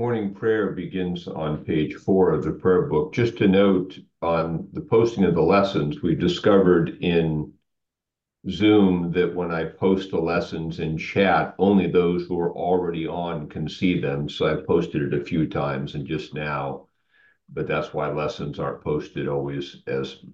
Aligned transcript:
Morning 0.00 0.32
prayer 0.32 0.70
begins 0.70 1.28
on 1.28 1.62
page 1.62 1.94
four 1.94 2.30
of 2.30 2.42
the 2.42 2.52
prayer 2.52 2.86
book. 2.86 3.12
Just 3.12 3.36
to 3.36 3.46
note 3.46 3.98
on 4.22 4.66
the 4.72 4.80
posting 4.80 5.24
of 5.24 5.34
the 5.34 5.42
lessons, 5.42 6.00
we 6.00 6.14
discovered 6.14 6.96
in 7.02 7.52
Zoom 8.48 9.12
that 9.12 9.34
when 9.34 9.52
I 9.52 9.66
post 9.66 10.10
the 10.10 10.18
lessons 10.18 10.80
in 10.80 10.96
chat, 10.96 11.54
only 11.58 11.86
those 11.86 12.24
who 12.24 12.40
are 12.40 12.50
already 12.50 13.06
on 13.06 13.50
can 13.50 13.68
see 13.68 14.00
them. 14.00 14.30
So 14.30 14.46
I've 14.46 14.66
posted 14.66 15.02
it 15.02 15.20
a 15.20 15.22
few 15.22 15.46
times 15.46 15.94
and 15.94 16.06
just 16.06 16.32
now, 16.32 16.86
but 17.52 17.66
that's 17.66 17.92
why 17.92 18.10
lessons 18.10 18.58
aren't 18.58 18.82
posted 18.82 19.28
always 19.28 19.82
as 19.86 20.24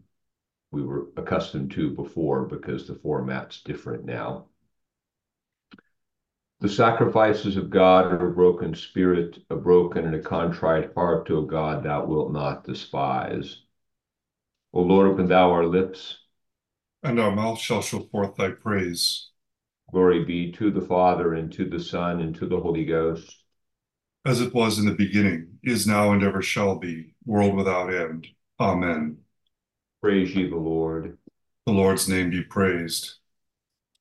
we 0.70 0.84
were 0.84 1.08
accustomed 1.16 1.72
to 1.72 1.90
before 1.90 2.44
because 2.44 2.86
the 2.86 2.94
format's 2.94 3.62
different 3.62 4.04
now. 4.04 4.46
The 6.60 6.68
sacrifices 6.70 7.58
of 7.58 7.68
God 7.68 8.06
are 8.06 8.30
a 8.30 8.34
broken 8.34 8.74
spirit, 8.74 9.38
a 9.50 9.56
broken 9.56 10.06
and 10.06 10.14
a 10.14 10.22
contrite 10.22 10.94
heart, 10.94 11.30
O 11.30 11.42
God, 11.42 11.84
thou 11.84 12.06
wilt 12.06 12.32
not 12.32 12.64
despise. 12.64 13.60
O 14.72 14.80
Lord, 14.80 15.08
open 15.08 15.26
thou 15.26 15.50
our 15.52 15.66
lips, 15.66 16.18
and 17.02 17.20
our 17.20 17.34
mouth 17.34 17.58
shall 17.58 17.82
show 17.82 18.00
forth 18.00 18.36
thy 18.36 18.50
praise. 18.50 19.30
Glory 19.92 20.24
be 20.24 20.50
to 20.52 20.70
the 20.70 20.80
Father, 20.80 21.34
and 21.34 21.52
to 21.52 21.68
the 21.68 21.78
Son, 21.78 22.20
and 22.20 22.34
to 22.36 22.46
the 22.46 22.58
Holy 22.58 22.86
Ghost. 22.86 23.36
As 24.24 24.40
it 24.40 24.54
was 24.54 24.78
in 24.78 24.86
the 24.86 24.94
beginning, 24.94 25.58
is 25.62 25.86
now, 25.86 26.12
and 26.12 26.22
ever 26.22 26.40
shall 26.40 26.78
be, 26.78 27.14
world 27.26 27.54
without 27.54 27.92
end. 27.92 28.28
Amen. 28.58 29.18
Praise 30.02 30.34
ye 30.34 30.48
the 30.48 30.56
Lord. 30.56 31.18
The 31.66 31.72
Lord's 31.72 32.08
name 32.08 32.30
be 32.30 32.42
praised. 32.42 33.16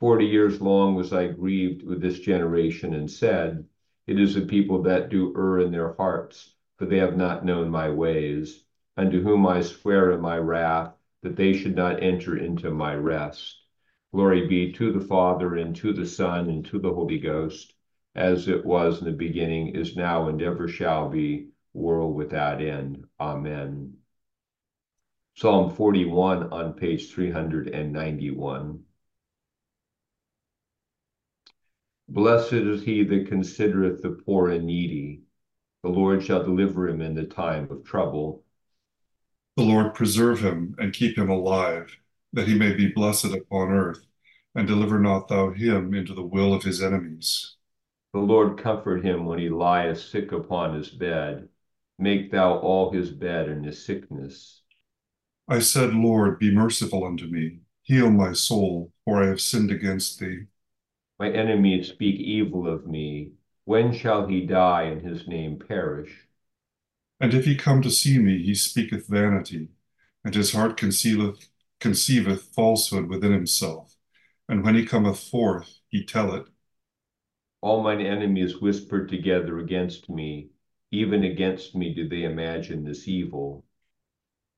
Forty 0.00 0.26
years 0.26 0.60
long 0.60 0.96
was 0.96 1.12
I 1.12 1.28
grieved 1.28 1.84
with 1.84 2.00
this 2.00 2.18
generation 2.18 2.94
and 2.94 3.08
said, 3.08 3.64
It 4.06 4.18
is 4.18 4.36
a 4.36 4.42
people 4.42 4.82
that 4.82 5.08
do 5.08 5.32
err 5.36 5.60
in 5.60 5.70
their 5.70 5.92
hearts, 5.92 6.56
for 6.76 6.86
they 6.86 6.98
have 6.98 7.16
not 7.16 7.44
known 7.44 7.70
my 7.70 7.90
ways, 7.90 8.64
unto 8.96 9.22
whom 9.22 9.46
I 9.46 9.60
swear 9.60 10.10
in 10.10 10.20
my 10.20 10.38
wrath 10.38 10.96
that 11.22 11.36
they 11.36 11.52
should 11.52 11.76
not 11.76 12.02
enter 12.02 12.36
into 12.36 12.70
my 12.70 12.96
rest. 12.96 13.62
Glory 14.12 14.48
be 14.48 14.72
to 14.72 14.92
the 14.92 15.00
Father, 15.00 15.54
and 15.54 15.76
to 15.76 15.92
the 15.92 16.06
Son, 16.06 16.50
and 16.50 16.64
to 16.66 16.80
the 16.80 16.92
Holy 16.92 17.18
Ghost, 17.18 17.74
as 18.16 18.48
it 18.48 18.64
was 18.64 18.98
in 18.98 19.04
the 19.06 19.12
beginning, 19.12 19.68
is 19.68 19.96
now, 19.96 20.28
and 20.28 20.42
ever 20.42 20.66
shall 20.66 21.08
be, 21.08 21.50
world 21.72 22.14
without 22.14 22.60
end. 22.60 23.06
Amen. 23.20 23.94
Psalm 25.34 25.70
41 25.70 26.52
on 26.52 26.74
page 26.74 27.12
391. 27.12 28.84
Blessed 32.08 32.52
is 32.52 32.82
he 32.82 33.02
that 33.04 33.28
considereth 33.28 34.02
the 34.02 34.10
poor 34.10 34.50
and 34.50 34.66
needy. 34.66 35.22
The 35.82 35.88
Lord 35.88 36.22
shall 36.22 36.42
deliver 36.42 36.88
him 36.88 37.00
in 37.00 37.14
the 37.14 37.24
time 37.24 37.70
of 37.70 37.84
trouble. 37.84 38.44
The 39.56 39.64
Lord 39.64 39.94
preserve 39.94 40.40
him 40.40 40.74
and 40.78 40.92
keep 40.92 41.16
him 41.16 41.30
alive, 41.30 41.96
that 42.32 42.48
he 42.48 42.58
may 42.58 42.72
be 42.72 42.88
blessed 42.88 43.32
upon 43.32 43.70
earth, 43.70 44.04
and 44.54 44.66
deliver 44.66 44.98
not 44.98 45.28
thou 45.28 45.50
him 45.50 45.94
into 45.94 46.14
the 46.14 46.22
will 46.22 46.52
of 46.52 46.62
his 46.62 46.82
enemies. 46.82 47.56
The 48.12 48.20
Lord 48.20 48.58
comfort 48.58 49.04
him 49.04 49.24
when 49.24 49.38
he 49.38 49.48
lieth 49.48 50.00
sick 50.00 50.32
upon 50.32 50.74
his 50.74 50.90
bed. 50.90 51.48
Make 51.98 52.30
thou 52.30 52.58
all 52.58 52.90
his 52.90 53.10
bed 53.10 53.48
in 53.48 53.64
his 53.64 53.84
sickness. 53.84 54.62
I 55.48 55.58
said, 55.58 55.94
Lord, 55.94 56.38
be 56.38 56.54
merciful 56.54 57.04
unto 57.04 57.26
me. 57.26 57.58
Heal 57.82 58.10
my 58.10 58.32
soul, 58.32 58.92
for 59.04 59.22
I 59.22 59.26
have 59.26 59.40
sinned 59.40 59.70
against 59.70 60.18
thee. 60.18 60.46
My 61.18 61.30
enemies 61.30 61.88
speak 61.88 62.16
evil 62.16 62.68
of 62.68 62.86
me. 62.86 63.32
When 63.64 63.92
shall 63.92 64.26
he 64.26 64.44
die 64.46 64.82
and 64.82 65.00
his 65.00 65.28
name 65.28 65.58
perish? 65.58 66.26
And 67.20 67.32
if 67.32 67.44
he 67.44 67.56
come 67.56 67.82
to 67.82 67.90
see 67.90 68.18
me, 68.18 68.42
he 68.42 68.54
speaketh 68.54 69.06
vanity, 69.08 69.68
and 70.24 70.34
his 70.34 70.52
heart 70.52 70.76
concealeth, 70.76 71.48
conceiveth 71.80 72.42
falsehood 72.54 73.08
within 73.08 73.32
himself. 73.32 73.96
And 74.48 74.64
when 74.64 74.74
he 74.74 74.84
cometh 74.84 75.20
forth, 75.20 75.78
he 75.88 76.04
tell 76.04 76.34
it. 76.34 76.46
All 77.60 77.82
mine 77.82 78.00
enemies 78.00 78.60
whisper 78.60 79.06
together 79.06 79.58
against 79.58 80.10
me. 80.10 80.50
Even 80.90 81.24
against 81.24 81.74
me 81.74 81.94
do 81.94 82.08
they 82.08 82.24
imagine 82.24 82.84
this 82.84 83.08
evil. 83.08 83.64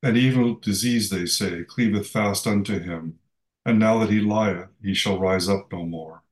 An 0.03 0.17
evil 0.17 0.55
disease, 0.55 1.11
they 1.11 1.27
say, 1.27 1.65
cleaveth 1.65 2.09
fast 2.09 2.47
unto 2.47 2.79
him. 2.79 3.19
And 3.65 3.79
now 3.79 3.99
that 3.99 4.11
he 4.11 4.21
lieth, 4.21 4.69
he 4.83 4.95
shall 4.95 5.19
rise 5.19 5.49
up 5.49 5.73
no 5.73 5.85
more. 5.85 6.23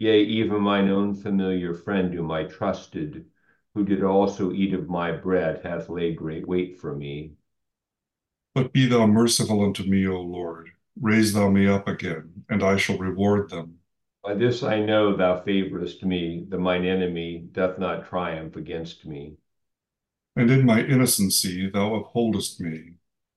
Yea, 0.00 0.22
even 0.22 0.62
mine 0.62 0.88
own 0.88 1.14
familiar 1.14 1.74
friend 1.74 2.14
whom 2.14 2.30
I 2.30 2.44
trusted, 2.44 3.26
who 3.74 3.84
did 3.84 4.02
also 4.02 4.50
eat 4.50 4.72
of 4.72 4.88
my 4.88 5.12
bread, 5.12 5.60
hath 5.62 5.90
laid 5.90 6.16
great 6.16 6.48
weight 6.48 6.80
for 6.80 6.96
me. 6.96 7.34
But 8.54 8.72
be 8.72 8.86
thou 8.86 9.06
merciful 9.06 9.62
unto 9.62 9.82
me, 9.84 10.06
O 10.06 10.18
Lord. 10.18 10.70
Raise 10.98 11.34
thou 11.34 11.50
me 11.50 11.68
up 11.68 11.86
again, 11.86 12.44
and 12.48 12.62
I 12.62 12.78
shall 12.78 12.96
reward 12.96 13.50
them. 13.50 13.74
By 14.24 14.32
this 14.32 14.62
I 14.62 14.80
know 14.80 15.14
thou 15.14 15.42
favorest 15.42 16.02
me, 16.02 16.46
that 16.48 16.58
mine 16.58 16.86
enemy 16.86 17.46
doth 17.52 17.78
not 17.78 18.06
triumph 18.06 18.56
against 18.56 19.04
me. 19.04 19.34
And 20.34 20.50
in 20.50 20.64
my 20.64 20.82
innocency 20.82 21.68
thou 21.68 21.96
upholdest 21.96 22.58
me, 22.58 22.94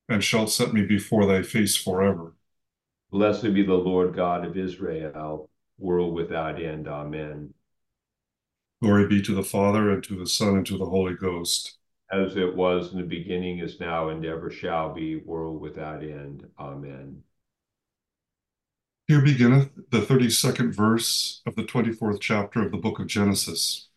and 0.07 0.23
shalt 0.23 0.49
set 0.49 0.73
me 0.73 0.85
before 0.85 1.25
thy 1.25 1.41
face 1.41 1.75
forever. 1.75 2.37
Blessed 3.11 3.53
be 3.53 3.63
the 3.63 3.73
Lord 3.73 4.15
God 4.15 4.45
of 4.45 4.55
Israel 4.55 5.49
world 5.83 6.13
without 6.13 6.61
end. 6.61 6.87
Amen. 6.87 7.53
Glory 8.81 9.07
be 9.07 9.21
to 9.21 9.35
the 9.35 9.43
Father, 9.43 9.91
and 9.91 10.03
to 10.05 10.17
the 10.17 10.25
Son, 10.25 10.55
and 10.55 10.65
to 10.65 10.77
the 10.77 10.85
Holy 10.85 11.13
Ghost. 11.13 11.77
As 12.11 12.35
it 12.35 12.55
was 12.55 12.91
in 12.91 12.97
the 12.97 13.05
beginning, 13.05 13.59
is 13.59 13.79
now, 13.79 14.09
and 14.09 14.25
ever 14.25 14.49
shall 14.49 14.93
be, 14.93 15.17
world 15.17 15.61
without 15.61 16.03
end. 16.03 16.47
Amen. 16.59 17.23
Here 19.07 19.21
beginneth 19.21 19.69
the 19.89 19.99
32nd 19.99 20.73
verse 20.73 21.41
of 21.45 21.55
the 21.55 21.63
24th 21.63 22.19
chapter 22.21 22.61
of 22.65 22.71
the 22.71 22.77
book 22.77 22.99
of 22.99 23.07
Genesis. 23.07 23.89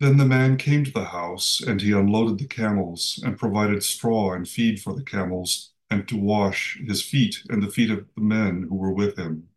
Then 0.00 0.16
the 0.16 0.24
man 0.24 0.56
came 0.56 0.84
to 0.84 0.92
the 0.92 1.06
house, 1.06 1.60
and 1.60 1.80
he 1.80 1.90
unloaded 1.90 2.38
the 2.38 2.46
camels, 2.46 3.20
and 3.24 3.38
provided 3.38 3.82
straw 3.82 4.32
and 4.32 4.48
feed 4.48 4.80
for 4.80 4.94
the 4.94 5.02
camels, 5.02 5.72
and 5.90 6.06
to 6.06 6.16
wash 6.16 6.78
his 6.86 7.02
feet 7.02 7.42
and 7.48 7.62
the 7.62 7.70
feet 7.70 7.90
of 7.90 8.06
the 8.14 8.20
men 8.20 8.66
who 8.68 8.76
were 8.76 8.92
with 8.92 9.18
him. 9.18 9.48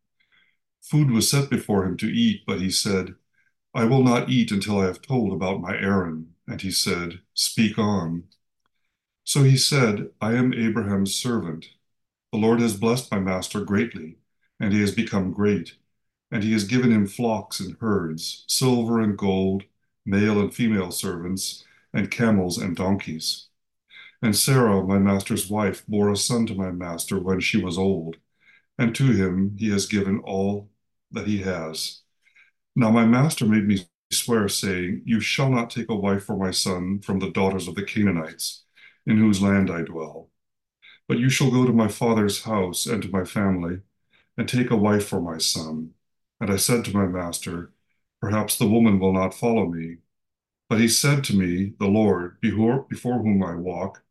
Food 0.82 1.12
was 1.12 1.30
set 1.30 1.50
before 1.50 1.86
him 1.86 1.98
to 1.98 2.08
eat, 2.08 2.44
but 2.46 2.60
he 2.60 2.70
said, 2.70 3.16
I 3.74 3.86
will 3.86 4.04
not 4.04 4.30
eat 4.30 4.52
until 4.52 4.80
I 4.80 4.86
have 4.86 5.02
told 5.02 5.32
about 5.32 5.62
my 5.62 5.78
errand. 5.78 6.34
And 6.48 6.62
he 6.62 6.72
said, 6.72 7.22
Speak 7.34 7.78
on. 7.78 8.26
So 9.24 9.44
he 9.44 9.58
said, 9.58 10.10
I 10.20 10.34
am 10.34 10.54
Abraham's 10.54 11.16
servant. 11.16 11.68
The 12.32 12.40
Lord 12.40 12.60
has 12.60 12.78
blessed 12.78 13.12
my 13.12 13.20
master 13.20 13.62
greatly, 13.62 14.18
and 14.60 14.74
he 14.74 14.82
has 14.82 14.94
become 14.94 15.32
great. 15.32 15.76
And 16.32 16.44
he 16.44 16.54
has 16.54 16.64
given 16.66 16.92
him 16.92 17.08
flocks 17.08 17.60
and 17.60 17.78
herds, 17.80 18.46
silver 18.48 19.00
and 19.00 19.18
gold, 19.18 19.64
male 20.06 20.40
and 20.40 20.54
female 20.54 20.92
servants, 20.92 21.64
and 21.94 22.12
camels 22.12 22.58
and 22.58 22.76
donkeys. 22.76 23.48
And 24.22 24.36
Sarah, 24.36 24.84
my 24.84 24.98
master's 25.00 25.50
wife, 25.50 25.86
bore 25.88 26.12
a 26.12 26.18
son 26.18 26.46
to 26.48 26.56
my 26.56 26.72
master 26.72 27.20
when 27.20 27.40
she 27.40 27.58
was 27.62 27.78
old, 27.78 28.18
and 28.82 28.96
to 28.96 29.12
him 29.12 29.56
he 29.60 29.70
has 29.70 29.86
given 29.86 30.20
all 30.22 30.72
that 31.12 31.28
he 31.28 31.40
has. 31.40 32.02
Now 32.76 32.92
my 32.92 33.06
master 33.06 33.46
made 33.46 33.68
me 33.68 33.86
swear, 34.12 34.50
saying, 34.50 35.04
You 35.06 35.20
shall 35.20 35.52
not 35.52 35.70
take 35.70 35.90
a 35.90 35.96
wife 35.96 36.26
for 36.26 36.36
my 36.36 36.52
son 36.52 37.00
from 37.02 37.20
the 37.20 37.30
daughters 37.32 37.68
of 37.68 37.76
the 37.76 37.84
Canaanites, 37.86 38.64
in 39.06 39.18
whose 39.18 39.42
land 39.42 39.70
I 39.70 39.84
dwell. 39.84 40.32
But 41.08 41.20
you 41.20 41.30
shall 41.30 41.52
go 41.52 41.66
to 41.66 41.74
my 41.74 41.90
father's 41.90 42.44
house 42.44 42.88
and 42.88 43.04
to 43.04 43.10
my 43.12 43.24
family, 43.26 43.82
and 44.38 44.50
take 44.50 44.72
a 44.72 44.78
wife 44.78 45.08
for 45.08 45.22
my 45.22 45.38
son. 45.38 45.92
And 46.40 46.52
I 46.52 46.58
said 46.58 46.86
to 46.86 46.98
my 46.98 47.06
master, 47.06 47.74
Perhaps 48.22 48.58
the 48.58 48.68
woman 48.70 49.00
will 49.00 49.14
not 49.14 49.36
follow 49.36 49.68
me. 49.68 49.98
But 50.70 50.80
he 50.80 50.88
said 50.88 51.24
to 51.26 51.38
me, 51.38 51.74
The 51.80 51.88
Lord, 51.88 52.42
before, 52.42 52.88
before 52.90 53.20
whom 53.20 53.44
I 53.44 53.56
walk, 53.56 54.04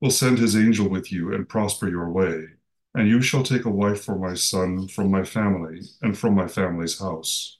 will 0.00 0.12
send 0.12 0.38
his 0.38 0.56
angel 0.56 0.88
with 0.88 1.12
you 1.12 1.34
and 1.34 1.48
prosper 1.48 1.88
your 1.88 2.10
way. 2.10 2.57
And 2.94 3.08
you 3.08 3.20
shall 3.20 3.42
take 3.42 3.64
a 3.64 3.70
wife 3.70 4.02
for 4.04 4.18
my 4.18 4.34
son 4.34 4.88
from 4.88 5.10
my 5.10 5.24
family 5.24 5.82
and 6.02 6.16
from 6.16 6.34
my 6.34 6.48
family's 6.48 6.98
house. 6.98 7.58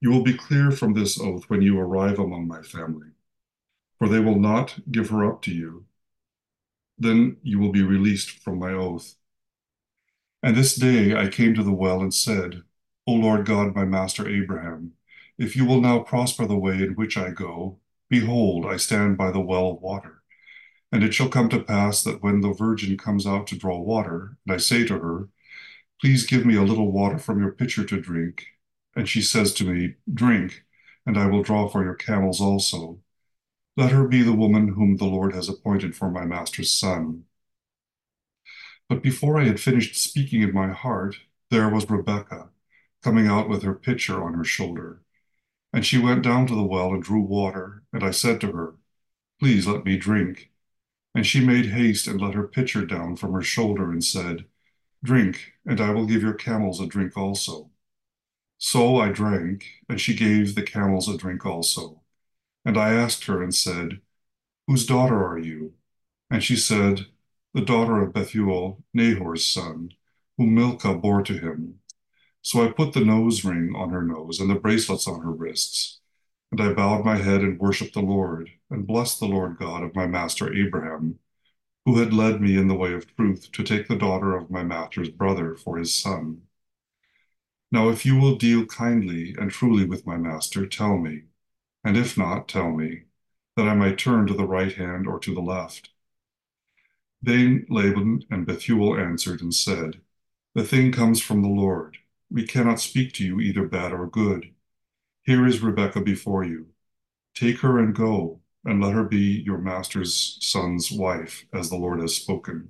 You 0.00 0.10
will 0.10 0.22
be 0.22 0.34
clear 0.34 0.70
from 0.70 0.94
this 0.94 1.20
oath 1.20 1.44
when 1.48 1.62
you 1.62 1.78
arrive 1.78 2.18
among 2.18 2.46
my 2.46 2.62
family, 2.62 3.08
for 3.98 4.08
they 4.08 4.20
will 4.20 4.38
not 4.38 4.78
give 4.90 5.10
her 5.10 5.24
up 5.24 5.42
to 5.42 5.50
you. 5.52 5.86
Then 6.98 7.38
you 7.42 7.58
will 7.58 7.72
be 7.72 7.82
released 7.82 8.30
from 8.30 8.58
my 8.58 8.72
oath. 8.72 9.16
And 10.42 10.56
this 10.56 10.76
day 10.76 11.14
I 11.14 11.28
came 11.28 11.54
to 11.54 11.62
the 11.62 11.72
well 11.72 12.00
and 12.00 12.14
said, 12.14 12.62
O 13.06 13.12
Lord 13.12 13.46
God, 13.46 13.74
my 13.74 13.84
master 13.84 14.28
Abraham, 14.28 14.92
if 15.38 15.56
you 15.56 15.64
will 15.64 15.80
now 15.80 16.00
prosper 16.00 16.46
the 16.46 16.56
way 16.56 16.74
in 16.76 16.94
which 16.94 17.16
I 17.16 17.30
go, 17.30 17.78
behold, 18.08 18.64
I 18.66 18.76
stand 18.76 19.16
by 19.18 19.30
the 19.30 19.40
well 19.40 19.70
of 19.70 19.82
water. 19.82 20.22
And 20.92 21.02
it 21.02 21.14
shall 21.14 21.28
come 21.28 21.48
to 21.50 21.62
pass 21.62 22.02
that 22.04 22.22
when 22.22 22.40
the 22.40 22.52
virgin 22.52 22.96
comes 22.96 23.26
out 23.26 23.46
to 23.48 23.58
draw 23.58 23.78
water, 23.78 24.38
and 24.46 24.54
I 24.54 24.58
say 24.58 24.84
to 24.86 24.98
her, 24.98 25.28
Please 26.00 26.26
give 26.26 26.44
me 26.44 26.56
a 26.56 26.62
little 26.62 26.92
water 26.92 27.18
from 27.18 27.40
your 27.40 27.52
pitcher 27.52 27.84
to 27.84 28.00
drink, 28.00 28.46
and 28.94 29.08
she 29.08 29.22
says 29.22 29.54
to 29.54 29.64
me, 29.64 29.94
Drink, 30.12 30.64
and 31.06 31.18
I 31.18 31.26
will 31.26 31.42
draw 31.42 31.68
for 31.68 31.84
your 31.84 31.94
camels 31.94 32.40
also. 32.40 33.00
Let 33.76 33.92
her 33.92 34.08
be 34.08 34.22
the 34.22 34.32
woman 34.34 34.68
whom 34.68 34.96
the 34.96 35.04
Lord 35.04 35.34
has 35.34 35.48
appointed 35.48 35.96
for 35.96 36.10
my 36.10 36.24
master's 36.24 36.72
son. 36.72 37.24
But 38.88 39.02
before 39.02 39.38
I 39.40 39.44
had 39.44 39.60
finished 39.60 39.96
speaking 39.96 40.42
in 40.42 40.52
my 40.54 40.72
heart, 40.72 41.16
there 41.50 41.68
was 41.68 41.88
Rebekah, 41.88 42.50
coming 43.02 43.26
out 43.26 43.48
with 43.48 43.62
her 43.62 43.74
pitcher 43.74 44.22
on 44.22 44.34
her 44.34 44.44
shoulder. 44.44 45.02
And 45.72 45.84
she 45.84 45.98
went 45.98 46.22
down 46.22 46.46
to 46.46 46.54
the 46.54 46.62
well 46.62 46.94
and 46.94 47.02
drew 47.02 47.20
water, 47.20 47.84
and 47.92 48.02
I 48.04 48.10
said 48.12 48.40
to 48.42 48.52
her, 48.52 48.76
Please 49.40 49.66
let 49.66 49.84
me 49.84 49.96
drink. 49.96 50.50
And 51.16 51.26
she 51.26 51.42
made 51.42 51.70
haste 51.70 52.06
and 52.06 52.20
let 52.20 52.34
her 52.34 52.46
pitcher 52.46 52.84
down 52.84 53.16
from 53.16 53.32
her 53.32 53.40
shoulder 53.40 53.90
and 53.90 54.04
said, 54.04 54.44
Drink, 55.02 55.54
and 55.64 55.80
I 55.80 55.90
will 55.90 56.04
give 56.04 56.20
your 56.20 56.34
camels 56.34 56.78
a 56.78 56.86
drink 56.86 57.16
also. 57.16 57.70
So 58.58 58.98
I 58.98 59.08
drank, 59.08 59.64
and 59.88 59.98
she 59.98 60.14
gave 60.14 60.54
the 60.54 60.62
camels 60.62 61.08
a 61.08 61.16
drink 61.16 61.46
also. 61.46 62.02
And 62.66 62.76
I 62.76 62.92
asked 62.92 63.24
her 63.24 63.42
and 63.42 63.54
said, 63.54 64.02
Whose 64.66 64.84
daughter 64.84 65.26
are 65.26 65.38
you? 65.38 65.72
And 66.30 66.44
she 66.44 66.54
said, 66.54 67.06
the 67.54 67.62
daughter 67.62 68.02
of 68.02 68.12
Bethuel, 68.12 68.84
Nahor's 68.92 69.46
son, 69.46 69.92
whom 70.36 70.54
Milcah 70.54 70.96
bore 70.96 71.22
to 71.22 71.38
him. 71.38 71.80
So 72.42 72.62
I 72.62 72.70
put 72.70 72.92
the 72.92 73.00
nose 73.00 73.42
ring 73.42 73.72
on 73.74 73.88
her 73.88 74.02
nose 74.02 74.38
and 74.38 74.50
the 74.50 74.54
bracelets 74.54 75.08
on 75.08 75.22
her 75.22 75.32
wrists. 75.32 75.98
And 76.52 76.60
I 76.60 76.72
bowed 76.72 77.04
my 77.04 77.16
head 77.16 77.42
and 77.42 77.58
worshipped 77.58 77.94
the 77.94 78.00
Lord, 78.00 78.50
and 78.70 78.86
blessed 78.86 79.20
the 79.20 79.26
Lord 79.26 79.58
God 79.58 79.82
of 79.82 79.94
my 79.94 80.06
master 80.06 80.52
Abraham, 80.52 81.18
who 81.84 81.98
had 81.98 82.12
led 82.12 82.40
me 82.40 82.56
in 82.56 82.68
the 82.68 82.74
way 82.74 82.92
of 82.92 83.14
truth 83.16 83.52
to 83.52 83.62
take 83.62 83.88
the 83.88 83.96
daughter 83.96 84.36
of 84.36 84.50
my 84.50 84.62
master's 84.62 85.08
brother 85.08 85.54
for 85.54 85.78
his 85.78 85.94
son. 85.94 86.42
Now, 87.70 87.88
if 87.88 88.06
you 88.06 88.16
will 88.16 88.36
deal 88.36 88.66
kindly 88.66 89.34
and 89.38 89.50
truly 89.50 89.84
with 89.84 90.06
my 90.06 90.16
master, 90.16 90.66
tell 90.66 90.98
me, 90.98 91.24
and 91.84 91.96
if 91.96 92.18
not, 92.18 92.48
tell 92.48 92.72
me, 92.72 93.04
that 93.56 93.68
I 93.68 93.74
might 93.74 93.98
turn 93.98 94.26
to 94.26 94.34
the 94.34 94.46
right 94.46 94.72
hand 94.72 95.06
or 95.06 95.18
to 95.20 95.34
the 95.34 95.40
left. 95.40 95.90
Then 97.22 97.66
Laban 97.68 98.24
and 98.30 98.46
Bethuel 98.46 98.98
answered 98.98 99.40
and 99.40 99.54
said, 99.54 100.00
The 100.54 100.64
thing 100.64 100.92
comes 100.92 101.20
from 101.20 101.42
the 101.42 101.48
Lord. 101.48 101.98
We 102.30 102.46
cannot 102.46 102.80
speak 102.80 103.12
to 103.14 103.24
you 103.24 103.40
either 103.40 103.66
bad 103.66 103.92
or 103.92 104.06
good. 104.06 104.54
Here 105.26 105.44
is 105.44 105.60
Rebekah 105.60 106.02
before 106.02 106.44
you. 106.44 106.68
Take 107.34 107.58
her 107.58 107.80
and 107.80 107.92
go, 107.92 108.42
and 108.64 108.80
let 108.80 108.94
her 108.94 109.02
be 109.02 109.42
your 109.44 109.58
master's 109.58 110.38
son's 110.40 110.92
wife, 110.92 111.44
as 111.52 111.68
the 111.68 111.74
Lord 111.74 112.00
has 112.00 112.14
spoken. 112.14 112.68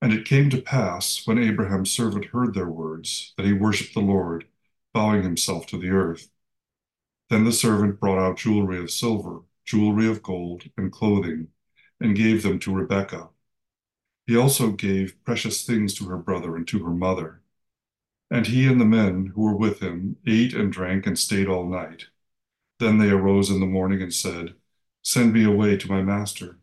And 0.00 0.12
it 0.12 0.24
came 0.24 0.48
to 0.50 0.62
pass, 0.62 1.26
when 1.26 1.36
Abraham's 1.36 1.90
servant 1.90 2.26
heard 2.26 2.54
their 2.54 2.68
words, 2.68 3.34
that 3.36 3.44
he 3.44 3.52
worshipped 3.52 3.94
the 3.94 4.00
Lord, 4.00 4.46
bowing 4.94 5.24
himself 5.24 5.66
to 5.66 5.76
the 5.76 5.90
earth. 5.90 6.30
Then 7.30 7.42
the 7.42 7.52
servant 7.52 7.98
brought 7.98 8.20
out 8.20 8.38
jewelry 8.38 8.78
of 8.78 8.88
silver, 8.88 9.40
jewelry 9.64 10.06
of 10.06 10.22
gold, 10.22 10.70
and 10.76 10.92
clothing 10.92 11.48
and 12.00 12.14
gave 12.14 12.44
them 12.44 12.60
to 12.60 12.72
Rebekah. 12.72 13.30
He 14.28 14.36
also 14.36 14.70
gave 14.70 15.16
precious 15.24 15.66
things 15.66 15.94
to 15.94 16.04
her 16.04 16.16
brother 16.16 16.54
and 16.54 16.68
to 16.68 16.84
her 16.84 16.94
mother. 16.94 17.42
And 18.30 18.46
he 18.46 18.66
and 18.66 18.80
the 18.80 18.84
men 18.84 19.32
who 19.34 19.42
were 19.42 19.56
with 19.56 19.80
him 19.80 20.16
ate 20.26 20.54
and 20.54 20.72
drank 20.72 21.06
and 21.06 21.18
stayed 21.18 21.48
all 21.48 21.68
night. 21.68 22.06
Then 22.78 22.98
they 22.98 23.10
arose 23.10 23.50
in 23.50 23.60
the 23.60 23.66
morning 23.66 24.02
and 24.02 24.12
said, 24.12 24.54
Send 25.02 25.32
me 25.32 25.44
away 25.44 25.76
to 25.76 25.88
my 25.88 26.02
master. 26.02 26.58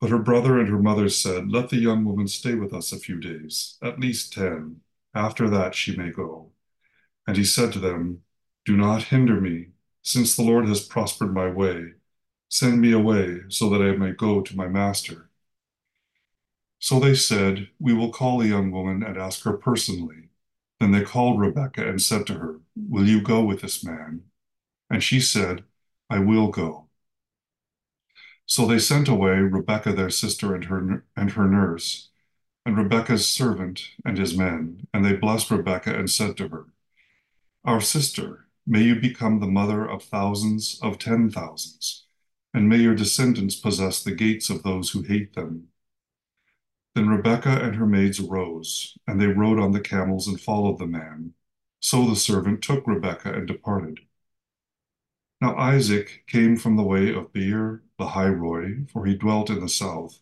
But 0.00 0.10
her 0.10 0.18
brother 0.18 0.58
and 0.58 0.68
her 0.68 0.78
mother 0.78 1.08
said, 1.08 1.50
Let 1.50 1.70
the 1.70 1.76
young 1.78 2.04
woman 2.04 2.28
stay 2.28 2.54
with 2.54 2.72
us 2.72 2.92
a 2.92 2.98
few 2.98 3.18
days, 3.20 3.78
at 3.82 4.00
least 4.00 4.32
ten. 4.32 4.80
After 5.14 5.48
that 5.50 5.74
she 5.74 5.96
may 5.96 6.10
go. 6.10 6.52
And 7.26 7.36
he 7.36 7.44
said 7.44 7.72
to 7.72 7.78
them, 7.78 8.22
Do 8.64 8.76
not 8.76 9.04
hinder 9.04 9.40
me, 9.40 9.68
since 10.02 10.36
the 10.36 10.42
Lord 10.42 10.68
has 10.68 10.86
prospered 10.86 11.34
my 11.34 11.50
way 11.50 11.94
Send 12.50 12.80
me 12.80 12.92
away 12.92 13.42
so 13.48 13.68
that 13.68 13.82
I 13.82 13.94
may 13.96 14.12
go 14.12 14.40
to 14.40 14.56
my 14.56 14.68
master. 14.68 15.27
So 16.78 16.98
they 17.00 17.14
said, 17.14 17.68
We 17.78 17.92
will 17.92 18.12
call 18.12 18.38
the 18.38 18.48
young 18.48 18.70
woman 18.70 19.02
and 19.02 19.16
ask 19.16 19.44
her 19.44 19.56
personally. 19.56 20.30
Then 20.80 20.92
they 20.92 21.02
called 21.02 21.40
Rebekah 21.40 21.88
and 21.88 22.00
said 22.00 22.26
to 22.28 22.34
her, 22.34 22.60
Will 22.76 23.06
you 23.08 23.22
go 23.22 23.44
with 23.44 23.60
this 23.60 23.84
man? 23.84 24.24
And 24.90 25.02
she 25.02 25.20
said, 25.20 25.64
I 26.10 26.18
will 26.20 26.48
go. 26.48 26.88
So 28.46 28.66
they 28.66 28.78
sent 28.78 29.08
away 29.08 29.38
Rebekah 29.38 29.92
their 29.92 30.10
sister 30.10 30.54
and 30.54 30.64
her 30.66 31.04
and 31.16 31.30
her 31.32 31.46
nurse, 31.46 32.10
and 32.64 32.76
Rebekah's 32.76 33.28
servant 33.28 33.90
and 34.04 34.18
his 34.18 34.36
men, 34.36 34.86
and 34.94 35.04
they 35.04 35.14
blessed 35.14 35.50
Rebekah 35.50 35.96
and 35.96 36.10
said 36.10 36.36
to 36.38 36.48
her, 36.48 36.66
Our 37.64 37.80
sister, 37.80 38.48
may 38.66 38.82
you 38.82 38.96
become 38.96 39.38
the 39.38 39.46
mother 39.46 39.84
of 39.84 40.02
thousands 40.02 40.80
of 40.82 40.98
ten 40.98 41.30
thousands 41.30 42.06
and 42.54 42.68
may 42.68 42.78
your 42.78 42.94
descendants 42.94 43.56
possess 43.56 44.02
the 44.02 44.14
gates 44.14 44.50
of 44.50 44.62
those 44.62 44.90
who 44.90 45.02
hate 45.02 45.34
them. 45.34 45.68
Then 46.94 47.08
Rebekah 47.08 47.62
and 47.62 47.76
her 47.76 47.86
maids 47.86 48.20
arose, 48.20 48.98
and 49.06 49.20
they 49.20 49.26
rode 49.26 49.58
on 49.58 49.72
the 49.72 49.80
camels 49.80 50.26
and 50.28 50.40
followed 50.40 50.78
the 50.78 50.86
man. 50.86 51.34
So 51.80 52.06
the 52.06 52.16
servant 52.16 52.62
took 52.62 52.86
Rebekah 52.86 53.32
and 53.32 53.46
departed. 53.46 54.00
Now 55.40 55.56
Isaac 55.56 56.24
came 56.26 56.56
from 56.56 56.76
the 56.76 56.82
way 56.82 57.12
of 57.14 57.32
Beer 57.32 57.82
Lahai 57.98 58.28
Roi, 58.28 58.86
for 58.92 59.06
he 59.06 59.16
dwelt 59.16 59.50
in 59.50 59.60
the 59.60 59.68
south. 59.68 60.20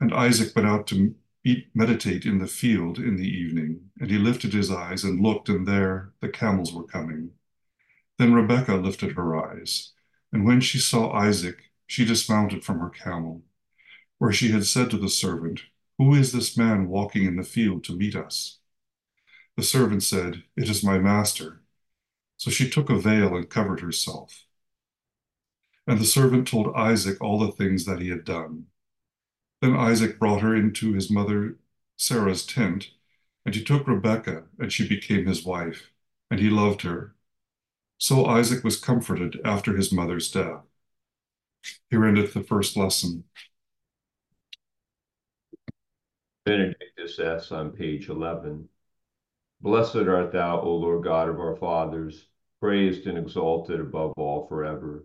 And 0.00 0.12
Isaac 0.12 0.54
went 0.56 0.68
out 0.68 0.86
to 0.88 1.14
eat, 1.44 1.68
meditate 1.74 2.26
in 2.26 2.38
the 2.38 2.46
field 2.46 2.98
in 2.98 3.16
the 3.16 3.28
evening, 3.28 3.90
and 4.00 4.10
he 4.10 4.18
lifted 4.18 4.52
his 4.52 4.70
eyes 4.70 5.04
and 5.04 5.20
looked, 5.20 5.48
and 5.48 5.66
there 5.66 6.12
the 6.20 6.28
camels 6.28 6.72
were 6.72 6.84
coming. 6.84 7.32
Then 8.18 8.34
Rebekah 8.34 8.76
lifted 8.76 9.12
her 9.12 9.36
eyes 9.36 9.92
and 10.32 10.44
when 10.44 10.60
she 10.60 10.78
saw 10.78 11.12
Isaac, 11.12 11.70
she 11.86 12.04
dismounted 12.04 12.64
from 12.64 12.80
her 12.80 12.90
camel, 12.90 13.42
where 14.18 14.32
she 14.32 14.50
had 14.50 14.66
said 14.66 14.90
to 14.90 14.98
the 14.98 15.08
servant, 15.08 15.62
Who 15.98 16.14
is 16.14 16.32
this 16.32 16.56
man 16.56 16.88
walking 16.88 17.24
in 17.24 17.36
the 17.36 17.42
field 17.42 17.84
to 17.84 17.96
meet 17.96 18.16
us? 18.16 18.58
The 19.56 19.62
servant 19.62 20.02
said, 20.02 20.44
It 20.56 20.68
is 20.68 20.84
my 20.84 20.98
master. 20.98 21.62
So 22.36 22.50
she 22.50 22.70
took 22.70 22.90
a 22.90 22.98
veil 22.98 23.36
and 23.36 23.50
covered 23.50 23.80
herself. 23.80 24.44
And 25.86 25.98
the 25.98 26.04
servant 26.04 26.46
told 26.46 26.76
Isaac 26.76 27.20
all 27.20 27.38
the 27.38 27.52
things 27.52 27.84
that 27.84 28.00
he 28.00 28.10
had 28.10 28.24
done. 28.24 28.66
Then 29.60 29.74
Isaac 29.74 30.18
brought 30.18 30.42
her 30.42 30.54
into 30.54 30.92
his 30.92 31.10
mother 31.10 31.56
Sarah's 31.96 32.46
tent, 32.46 32.90
and 33.44 33.54
he 33.54 33.64
took 33.64 33.86
Rebekah, 33.86 34.44
and 34.58 34.72
she 34.72 34.86
became 34.86 35.26
his 35.26 35.44
wife, 35.44 35.90
and 36.30 36.38
he 36.38 36.48
loved 36.48 36.82
her. 36.82 37.16
So 37.98 38.26
Isaac 38.26 38.62
was 38.62 38.78
comforted 38.78 39.40
after 39.44 39.76
his 39.76 39.92
mother's 39.92 40.30
death. 40.30 40.62
Here 41.90 42.04
endeth 42.04 42.34
the 42.34 42.44
first 42.44 42.76
lesson. 42.76 43.24
Benedictus 46.48 47.18
es 47.18 47.52
on 47.52 47.72
page 47.72 48.08
11. 48.08 48.66
Blessed 49.60 49.96
art 49.96 50.32
thou, 50.32 50.58
O 50.62 50.76
Lord 50.76 51.04
God 51.04 51.28
of 51.28 51.38
our 51.38 51.54
fathers, 51.54 52.26
praised 52.58 53.06
and 53.06 53.18
exalted 53.18 53.78
above 53.80 54.14
all 54.16 54.46
forever. 54.46 55.04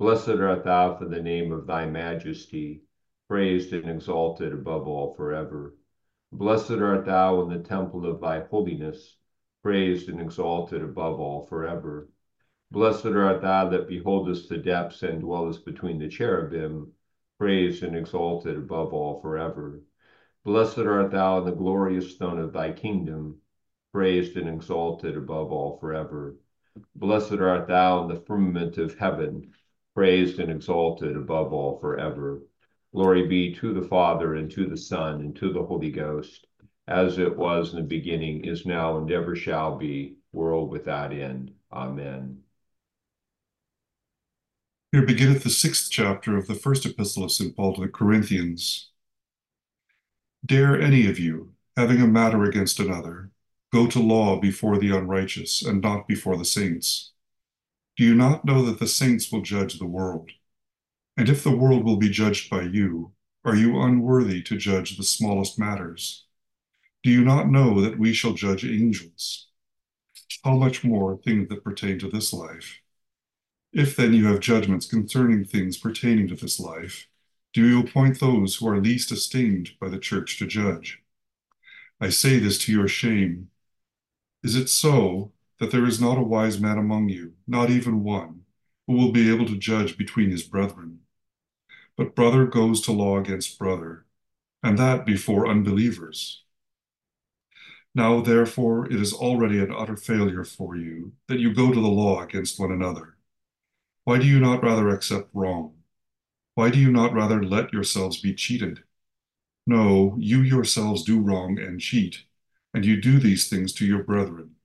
Blessed 0.00 0.30
art 0.30 0.64
thou 0.64 0.96
for 0.96 1.04
the 1.04 1.22
name 1.22 1.52
of 1.52 1.68
thy 1.68 1.86
majesty, 1.86 2.82
praised 3.28 3.72
and 3.72 3.88
exalted 3.88 4.52
above 4.52 4.88
all 4.88 5.14
forever. 5.14 5.76
Blessed 6.32 6.72
art 6.72 7.04
thou 7.04 7.42
in 7.42 7.50
the 7.50 7.60
temple 7.60 8.04
of 8.04 8.20
thy 8.20 8.40
holiness 8.40 9.16
praised 9.62 10.08
and 10.08 10.20
exalted 10.20 10.82
above 10.82 11.20
all 11.20 11.46
forever. 11.46 12.08
Blessed 12.72 13.06
art 13.06 13.42
thou 13.42 13.68
that 13.68 13.86
beholdest 13.86 14.48
the 14.48 14.58
depths 14.58 15.04
and 15.04 15.20
dwellest 15.20 15.64
between 15.64 16.00
the 16.00 16.08
cherubim, 16.08 16.92
praised 17.38 17.84
and 17.84 17.94
exalted 17.94 18.56
above 18.56 18.92
all 18.92 19.20
forever. 19.20 19.80
Blessed 20.44 20.78
art 20.80 21.10
thou 21.10 21.38
in 21.38 21.46
the 21.46 21.52
glorious 21.52 22.14
stone 22.14 22.38
of 22.38 22.52
thy 22.52 22.70
kingdom, 22.72 23.40
praised 23.92 24.36
and 24.36 24.48
exalted 24.48 25.16
above 25.16 25.50
all 25.50 25.78
forever. 25.78 26.36
Blessed 26.94 27.40
art 27.40 27.66
thou 27.66 28.02
in 28.02 28.08
the 28.08 28.20
firmament 28.20 28.76
of 28.76 28.98
heaven, 28.98 29.52
praised 29.94 30.38
and 30.40 30.50
exalted 30.50 31.16
above 31.16 31.52
all 31.52 31.78
forever. 31.78 32.42
Glory 32.92 33.26
be 33.26 33.54
to 33.54 33.72
the 33.72 33.88
Father, 33.88 34.34
and 34.34 34.50
to 34.50 34.66
the 34.66 34.76
Son, 34.76 35.20
and 35.20 35.34
to 35.36 35.50
the 35.50 35.64
Holy 35.64 35.90
Ghost, 35.90 36.46
as 36.86 37.16
it 37.18 37.34
was 37.34 37.72
in 37.72 37.76
the 37.76 37.82
beginning, 37.82 38.44
is 38.44 38.66
now, 38.66 38.98
and 38.98 39.10
ever 39.10 39.34
shall 39.34 39.78
be, 39.78 40.16
world 40.32 40.70
without 40.70 41.12
end. 41.12 41.52
Amen. 41.72 42.42
Here 44.92 45.06
beginneth 45.06 45.42
the 45.42 45.50
sixth 45.50 45.90
chapter 45.90 46.36
of 46.36 46.46
the 46.46 46.54
first 46.54 46.84
epistle 46.84 47.24
of 47.24 47.32
St. 47.32 47.56
Paul 47.56 47.74
to 47.74 47.80
the 47.80 47.88
Corinthians. 47.88 48.90
Dare 50.44 50.78
any 50.78 51.06
of 51.06 51.18
you, 51.18 51.54
having 51.74 52.02
a 52.02 52.06
matter 52.06 52.44
against 52.44 52.78
another, 52.78 53.30
go 53.72 53.86
to 53.86 53.98
law 53.98 54.38
before 54.38 54.76
the 54.76 54.94
unrighteous 54.94 55.62
and 55.64 55.80
not 55.80 56.06
before 56.06 56.36
the 56.36 56.44
saints? 56.44 57.12
Do 57.96 58.04
you 58.04 58.14
not 58.14 58.44
know 58.44 58.62
that 58.66 58.78
the 58.78 58.86
saints 58.86 59.32
will 59.32 59.40
judge 59.40 59.78
the 59.78 59.86
world? 59.86 60.30
And 61.16 61.30
if 61.30 61.42
the 61.42 61.56
world 61.56 61.84
will 61.84 61.96
be 61.96 62.10
judged 62.10 62.50
by 62.50 62.62
you, 62.62 63.12
are 63.44 63.56
you 63.56 63.80
unworthy 63.80 64.42
to 64.42 64.56
judge 64.56 64.96
the 64.96 65.02
smallest 65.02 65.58
matters? 65.58 66.26
Do 67.02 67.10
you 67.10 67.24
not 67.24 67.48
know 67.48 67.80
that 67.80 67.98
we 67.98 68.12
shall 68.12 68.32
judge 68.34 68.66
angels? 68.66 69.48
How 70.44 70.56
much 70.56 70.84
more 70.84 71.18
things 71.24 71.48
that 71.48 71.64
pertain 71.64 71.98
to 72.00 72.10
this 72.10 72.34
life? 72.34 72.80
If 73.72 73.96
then 73.96 74.12
you 74.12 74.26
have 74.26 74.40
judgments 74.40 74.86
concerning 74.86 75.44
things 75.44 75.78
pertaining 75.78 76.28
to 76.28 76.34
this 76.34 76.60
life, 76.60 77.08
do 77.54 77.64
you 77.66 77.80
appoint 77.80 78.18
those 78.18 78.56
who 78.56 78.68
are 78.68 78.80
least 78.80 79.12
esteemed 79.12 79.70
by 79.80 79.88
the 79.88 79.98
church 79.98 80.38
to 80.38 80.46
judge? 80.46 81.00
I 82.00 82.08
say 82.08 82.40
this 82.40 82.58
to 82.64 82.72
your 82.72 82.88
shame. 82.88 83.48
Is 84.42 84.56
it 84.56 84.68
so 84.68 85.32
that 85.60 85.70
there 85.70 85.86
is 85.86 86.00
not 86.00 86.18
a 86.18 86.22
wise 86.22 86.60
man 86.60 86.78
among 86.78 87.10
you, 87.10 87.34
not 87.46 87.70
even 87.70 88.02
one, 88.02 88.42
who 88.88 88.94
will 88.94 89.12
be 89.12 89.32
able 89.32 89.46
to 89.46 89.56
judge 89.56 89.96
between 89.96 90.30
his 90.30 90.42
brethren? 90.42 90.98
But 91.96 92.16
brother 92.16 92.44
goes 92.44 92.80
to 92.82 92.92
law 92.92 93.18
against 93.18 93.56
brother, 93.56 94.04
and 94.60 94.76
that 94.78 95.06
before 95.06 95.46
unbelievers. 95.46 96.42
Now, 97.94 98.20
therefore, 98.20 98.86
it 98.86 99.00
is 99.00 99.12
already 99.12 99.60
an 99.60 99.72
utter 99.72 99.96
failure 99.96 100.42
for 100.42 100.74
you 100.74 101.12
that 101.28 101.38
you 101.38 101.54
go 101.54 101.72
to 101.72 101.80
the 101.80 101.86
law 101.86 102.20
against 102.20 102.58
one 102.58 102.72
another. 102.72 103.16
Why 104.02 104.18
do 104.18 104.26
you 104.26 104.40
not 104.40 104.64
rather 104.64 104.88
accept 104.88 105.30
wrong? 105.32 105.73
Why 106.54 106.70
do 106.70 106.78
you 106.78 106.90
not 106.90 107.12
rather 107.12 107.42
let 107.42 107.72
yourselves 107.72 108.20
be 108.20 108.34
cheated? 108.34 108.82
No, 109.66 110.16
you 110.18 110.40
yourselves 110.42 111.02
do 111.02 111.20
wrong 111.20 111.58
and 111.58 111.80
cheat, 111.80 112.24
and 112.72 112.84
you 112.84 113.00
do 113.00 113.18
these 113.18 113.48
things 113.48 113.72
to 113.74 113.86
your 113.86 114.02
brethren. 114.02 114.56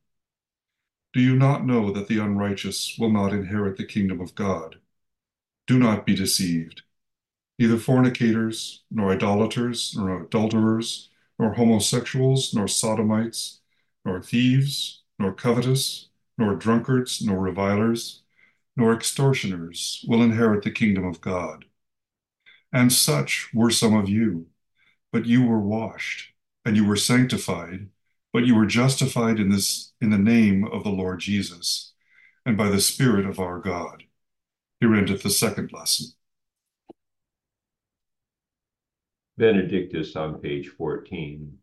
Do 1.14 1.22
you 1.22 1.36
not 1.36 1.66
know 1.66 1.92
that 1.92 2.08
the 2.08 2.20
unrighteous 2.20 2.98
will 3.00 3.12
not 3.12 3.34
inherit 3.34 3.78
the 3.78 3.86
kingdom 3.86 4.22
of 4.22 4.36
God? 4.36 4.78
Do 5.68 5.80
not 5.80 6.06
be 6.06 6.16
deceived. 6.16 6.84
Neither 7.58 7.78
fornicators, 7.78 8.84
nor 8.92 9.12
idolaters, 9.12 9.96
nor 9.98 10.22
adulterers, 10.22 11.10
nor 11.38 11.54
homosexuals, 11.54 12.54
nor 12.54 12.68
sodomites, 12.68 13.62
nor 14.06 14.22
thieves, 14.22 15.02
nor 15.18 15.34
covetous, 15.34 16.10
nor 16.38 16.56
drunkards, 16.56 17.22
nor 17.22 17.40
revilers 17.40 18.22
nor 18.80 18.94
extortioners 18.94 20.06
will 20.08 20.24
inherit 20.24 20.64
the 20.64 20.72
kingdom 20.72 21.04
of 21.06 21.20
God. 21.20 21.66
And 22.72 22.94
such 22.94 23.50
were 23.54 23.72
some 23.72 23.96
of 23.96 24.08
you, 24.08 24.48
but 25.12 25.26
you 25.26 25.46
were 25.46 25.60
washed, 25.60 26.34
and 26.64 26.76
you 26.76 26.86
were 26.86 26.96
sanctified, 26.96 27.90
but 28.32 28.46
you 28.46 28.56
were 28.56 28.68
justified 28.68 29.40
in 29.40 29.50
this 29.50 29.94
in 30.00 30.12
the 30.12 30.18
name 30.18 30.66
of 30.66 30.84
the 30.84 30.92
Lord 30.92 31.20
Jesus, 31.20 31.94
and 32.46 32.56
by 32.56 32.70
the 32.70 32.82
Spirit 32.82 33.26
of 33.26 33.40
our 33.40 33.60
God. 33.60 34.04
Here 34.80 34.94
endeth 34.94 35.24
the 35.24 35.30
second 35.32 35.72
lesson. 35.74 36.12
Benedictus 39.38 40.16
on 40.16 40.40
page 40.40 40.68
14. 40.68 41.58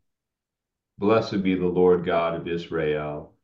Blessed 0.99 1.43
be 1.43 1.55
the 1.55 1.67
Lord 1.67 2.05
God 2.05 2.35
of 2.35 2.49
Israel, 2.49 3.35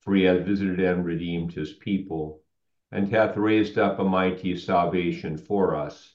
for 0.00 0.14
he 0.14 0.24
hath 0.24 0.46
visited 0.46 0.78
and 0.78 1.04
redeemed 1.04 1.52
his 1.52 1.72
people 1.72 2.42
and 2.92 3.10
hath 3.10 3.36
raised 3.36 3.78
up 3.78 3.98
a 3.98 4.04
mighty 4.04 4.56
salvation 4.56 5.36
for 5.36 5.74
us 5.74 6.14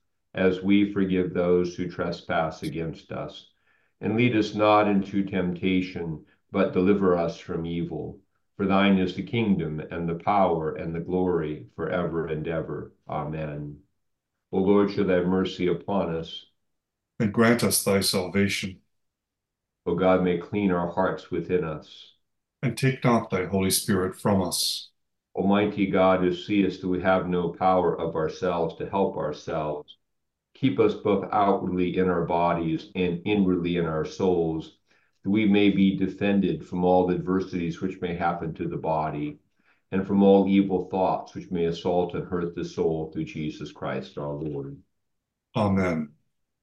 as 0.33 0.61
we 0.61 0.93
forgive 0.93 1.33
those 1.33 1.75
who 1.75 1.89
trespass 1.89 2.63
against 2.63 3.11
us. 3.11 3.49
And 3.99 4.15
lead 4.15 4.35
us 4.35 4.55
not 4.55 4.87
into 4.87 5.23
temptation, 5.23 6.25
but 6.51 6.73
deliver 6.73 7.17
us 7.17 7.37
from 7.37 7.65
evil. 7.65 8.19
For 8.57 8.65
thine 8.65 8.97
is 8.97 9.15
the 9.15 9.23
kingdom, 9.23 9.79
and 9.91 10.07
the 10.07 10.15
power, 10.15 10.75
and 10.75 10.93
the 10.93 10.99
glory, 10.99 11.67
forever 11.75 12.27
and 12.27 12.47
ever. 12.47 12.93
Amen. 13.09 13.77
O 14.51 14.59
Lord, 14.59 14.91
show 14.91 15.03
thy 15.03 15.21
mercy 15.21 15.67
upon 15.67 16.15
us. 16.15 16.45
And 17.19 17.33
grant 17.33 17.63
us 17.63 17.83
thy 17.83 18.01
salvation. 18.01 18.79
O 19.85 19.95
God, 19.95 20.23
may 20.23 20.37
clean 20.37 20.71
our 20.71 20.91
hearts 20.91 21.31
within 21.31 21.63
us. 21.63 22.13
And 22.61 22.77
take 22.77 23.03
not 23.03 23.29
thy 23.29 23.45
Holy 23.45 23.71
Spirit 23.71 24.15
from 24.15 24.41
us. 24.41 24.89
Almighty 25.35 25.87
God, 25.87 26.19
who 26.19 26.33
seest 26.35 26.81
that 26.81 26.87
we 26.87 27.01
have 27.01 27.27
no 27.27 27.49
power 27.49 27.99
of 27.99 28.15
ourselves 28.15 28.75
to 28.75 28.89
help 28.89 29.17
ourselves, 29.17 29.97
keep 30.61 30.79
us 30.79 30.93
both 30.93 31.27
outwardly 31.31 31.97
in 31.97 32.07
our 32.07 32.23
bodies 32.23 32.91
and 32.93 33.19
inwardly 33.25 33.77
in 33.77 33.85
our 33.87 34.05
souls, 34.05 34.77
that 35.23 35.29
we 35.31 35.45
may 35.45 35.71
be 35.71 35.97
defended 35.97 36.63
from 36.63 36.85
all 36.85 37.07
the 37.07 37.15
adversities 37.15 37.81
which 37.81 37.99
may 37.99 38.15
happen 38.15 38.53
to 38.53 38.67
the 38.67 38.77
body, 38.77 39.39
and 39.91 40.05
from 40.05 40.21
all 40.21 40.47
evil 40.47 40.87
thoughts 40.89 41.33
which 41.33 41.49
may 41.49 41.65
assault 41.65 42.13
and 42.13 42.27
hurt 42.27 42.53
the 42.53 42.63
soul 42.63 43.11
through 43.11 43.23
Jesus 43.23 43.71
Christ 43.71 44.19
our 44.19 44.33
Lord. 44.33 44.77
Amen. 45.55 46.09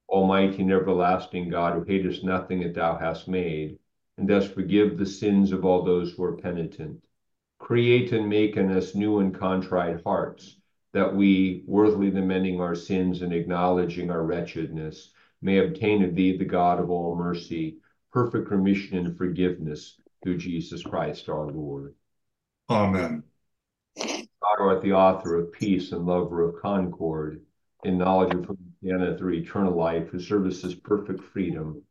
Almighty 0.09 0.63
and 0.63 0.73
everlasting 0.73 1.49
God, 1.49 1.75
who 1.75 1.83
hatest 1.83 2.23
nothing 2.23 2.61
that 2.61 2.75
thou 2.75 2.97
hast 2.97 3.27
made, 3.27 3.79
and 4.17 4.29
dost 4.29 4.55
forgive 4.55 4.97
the 4.97 5.07
sins 5.07 5.51
of 5.51 5.65
all 5.65 5.83
those 5.83 6.13
who 6.13 6.23
are 6.23 6.37
penitent 6.37 7.03
create 7.59 8.13
and 8.13 8.29
make 8.29 8.57
in 8.57 8.71
us 8.71 8.95
new 8.95 9.19
and 9.19 9.35
contrite 9.35 10.01
hearts, 10.05 10.58
that 10.93 11.15
we, 11.15 11.63
worthily 11.67 12.11
lamenting 12.11 12.61
our 12.61 12.75
sins 12.75 13.23
and 13.23 13.33
acknowledging 13.33 14.11
our 14.11 14.23
wretchedness, 14.23 15.11
may 15.43 15.59
obtain 15.59 16.03
of 16.03 16.15
thee, 16.15 16.37
the 16.37 16.45
God 16.45 16.81
of 16.81 16.91
all 16.91 17.15
mercy, 17.15 17.79
perfect 18.13 18.51
remission 18.51 18.99
and 18.99 19.17
forgiveness 19.17 20.01
through 20.23 20.39
Jesus 20.39 20.83
Christ 20.83 21.29
our 21.29 21.47
Lord. 21.47 21.95
Amen. 22.71 23.23
God 23.97 24.61
art 24.61 24.83
the 24.83 24.93
author 24.93 25.37
of 25.37 25.53
peace 25.53 25.93
and 25.93 26.07
lover 26.07 26.43
of 26.43 26.61
concord, 26.61 27.43
in 27.85 27.99
knowledge 27.99 28.35
of 28.35 28.45
whom 28.47 28.59
through 29.19 29.35
eternal 29.35 29.77
life, 29.77 30.09
who 30.09 30.21
services 30.21 30.75
perfect 30.75 31.23
freedom. 31.23 31.83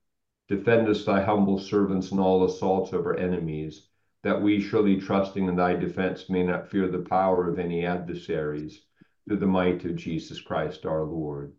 Defend 0.49 0.87
us, 0.87 1.05
thy 1.05 1.21
humble 1.21 1.59
servants, 1.59 2.11
in 2.11 2.19
all 2.19 2.45
assaults 2.45 2.93
of 2.93 3.05
our 3.05 3.17
enemies 3.17 3.87
that 4.27 4.41
we 4.41 4.59
surely 4.59 4.97
trusting 4.97 5.47
in 5.47 5.55
thy 5.55 5.73
defense 5.73 6.29
may 6.29 6.43
not 6.43 6.69
fear 6.69 6.89
the 6.89 6.99
power 6.99 7.49
of 7.49 7.57
any 7.57 7.85
adversaries, 7.85 8.81
through 9.25 9.37
the 9.37 9.47
might 9.47 9.85
of 9.85 9.95
Jesus 9.95 10.41
Christ 10.41 10.85
our 10.85 11.03
Lord. 11.03 11.53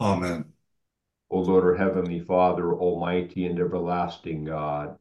Amen. 0.00 0.46
O 1.28 1.40
Lord, 1.40 1.64
our 1.64 1.74
heavenly 1.74 2.18
Father, 2.18 2.72
almighty 2.72 3.44
and 3.44 3.60
everlasting 3.60 4.44
God, 4.44 4.96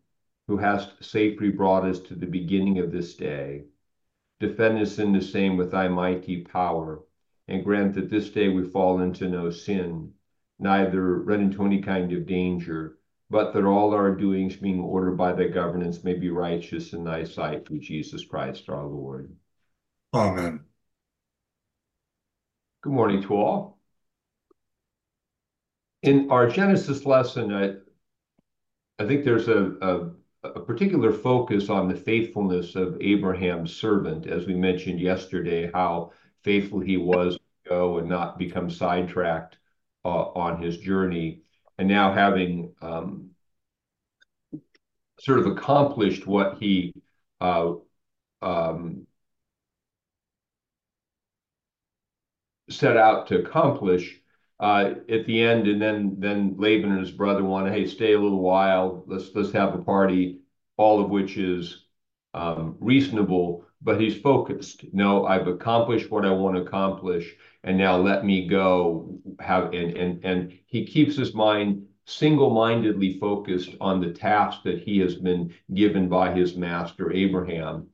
who 0.50 0.58
hast 0.58 1.02
safely 1.02 1.50
brought 1.50 1.86
us 1.86 2.02
to 2.02 2.14
the 2.14 2.26
beginning 2.26 2.80
of 2.80 2.92
this 2.92 3.16
day, 3.16 3.64
defend 4.42 4.78
us 4.78 5.00
in 5.00 5.14
the 5.14 5.22
same 5.22 5.56
with 5.56 5.72
thy 5.72 5.88
mighty 5.88 6.42
power, 6.42 7.00
and 7.48 7.64
grant 7.64 7.94
that 7.96 8.10
this 8.10 8.32
day 8.32 8.50
we 8.50 8.68
fall 8.68 9.00
into 9.00 9.30
no 9.30 9.50
sin, 9.50 10.12
neither 10.60 11.20
run 11.20 11.40
into 11.40 11.66
any 11.66 11.82
kind 11.82 12.12
of 12.12 12.26
danger, 12.26 12.98
but 13.32 13.54
that 13.54 13.64
all 13.64 13.94
our 13.94 14.14
doings 14.14 14.58
being 14.58 14.82
ordered 14.82 15.16
by 15.16 15.32
thy 15.32 15.48
governance 15.48 16.04
may 16.04 16.14
be 16.14 16.30
righteous 16.30 16.92
in 16.92 17.06
thy 17.06 17.24
sight 17.24 17.66
through 17.66 17.80
Jesus 17.80 18.26
Christ 18.26 18.68
our 18.68 18.86
Lord. 18.86 19.34
Amen. 20.14 20.66
Good 22.82 22.92
morning 22.92 23.24
to 23.24 23.36
all. 23.36 23.80
In 26.04 26.30
our 26.30 26.50
Genesis 26.50 27.06
lesson, 27.06 27.54
I, 27.54 27.76
I 29.02 29.08
think 29.08 29.24
there's 29.24 29.48
a, 29.48 29.76
a, 29.82 30.50
a 30.50 30.60
particular 30.60 31.14
focus 31.14 31.70
on 31.70 31.88
the 31.88 31.96
faithfulness 31.96 32.76
of 32.76 32.98
Abraham's 33.00 33.74
servant, 33.74 34.28
as 34.28 34.46
we 34.46 34.56
mentioned 34.56 35.00
yesterday, 35.00 35.72
how 35.74 36.12
faithful 36.44 36.82
he 36.82 36.98
was 36.98 37.36
to 37.36 37.70
go 37.70 38.00
and 38.00 38.10
not 38.10 38.38
become 38.38 38.70
sidetracked 38.70 39.58
uh, 40.04 40.32
on 40.34 40.62
his 40.62 40.80
journey 40.80 41.44
and 41.82 41.90
now 41.90 42.14
having 42.14 42.76
um, 42.80 43.32
sort 45.20 45.40
of 45.40 45.48
accomplished 45.48 46.28
what 46.28 46.60
he 46.60 46.94
uh, 47.42 47.74
um, 48.44 49.08
set 52.70 52.98
out 52.98 53.26
to 53.26 53.40
accomplish 53.40 54.16
uh, 54.60 54.94
at 55.10 55.26
the 55.26 55.42
end, 55.42 55.68
and 55.68 55.82
then 55.82 56.18
then 56.20 56.54
Laban 56.60 56.92
and 56.92 57.00
his 57.00 57.10
brother 57.10 57.44
want 57.44 57.66
to 57.66 57.74
hey 57.74 57.88
stay 57.88 58.14
a 58.14 58.20
little 58.20 58.44
while, 58.44 59.04
let's 59.08 59.32
let's 59.34 59.52
have 59.52 59.74
a 59.74 59.82
party, 59.82 60.42
all 60.78 61.04
of 61.04 61.10
which 61.10 61.36
is 61.36 61.86
um, 62.36 62.78
reasonable, 62.80 63.66
but 63.82 64.00
he's 64.00 64.22
focused. 64.22 64.86
No, 64.94 65.26
I've 65.26 65.48
accomplished 65.48 66.12
what 66.12 66.26
I 66.26 66.32
want 66.32 66.58
to 66.58 66.62
accomplish, 66.62 67.36
and 67.64 67.78
now 67.78 67.98
let 67.98 68.26
me 68.26 68.48
go 68.48 69.20
have 69.40 69.74
and 69.74 69.96
and 69.96 70.26
and 70.26 70.60
he 70.66 70.86
keeps 70.86 71.16
his 71.16 71.34
mind 71.34 71.86
single-mindedly 72.06 73.20
focused 73.20 73.76
on 73.80 74.02
the 74.02 74.12
task 74.12 74.64
that 74.64 74.80
he 74.80 75.00
has 75.00 75.16
been 75.16 75.54
given 75.74 76.10
by 76.10 76.34
his 76.34 76.58
master 76.58 77.12
Abraham. 77.14 77.88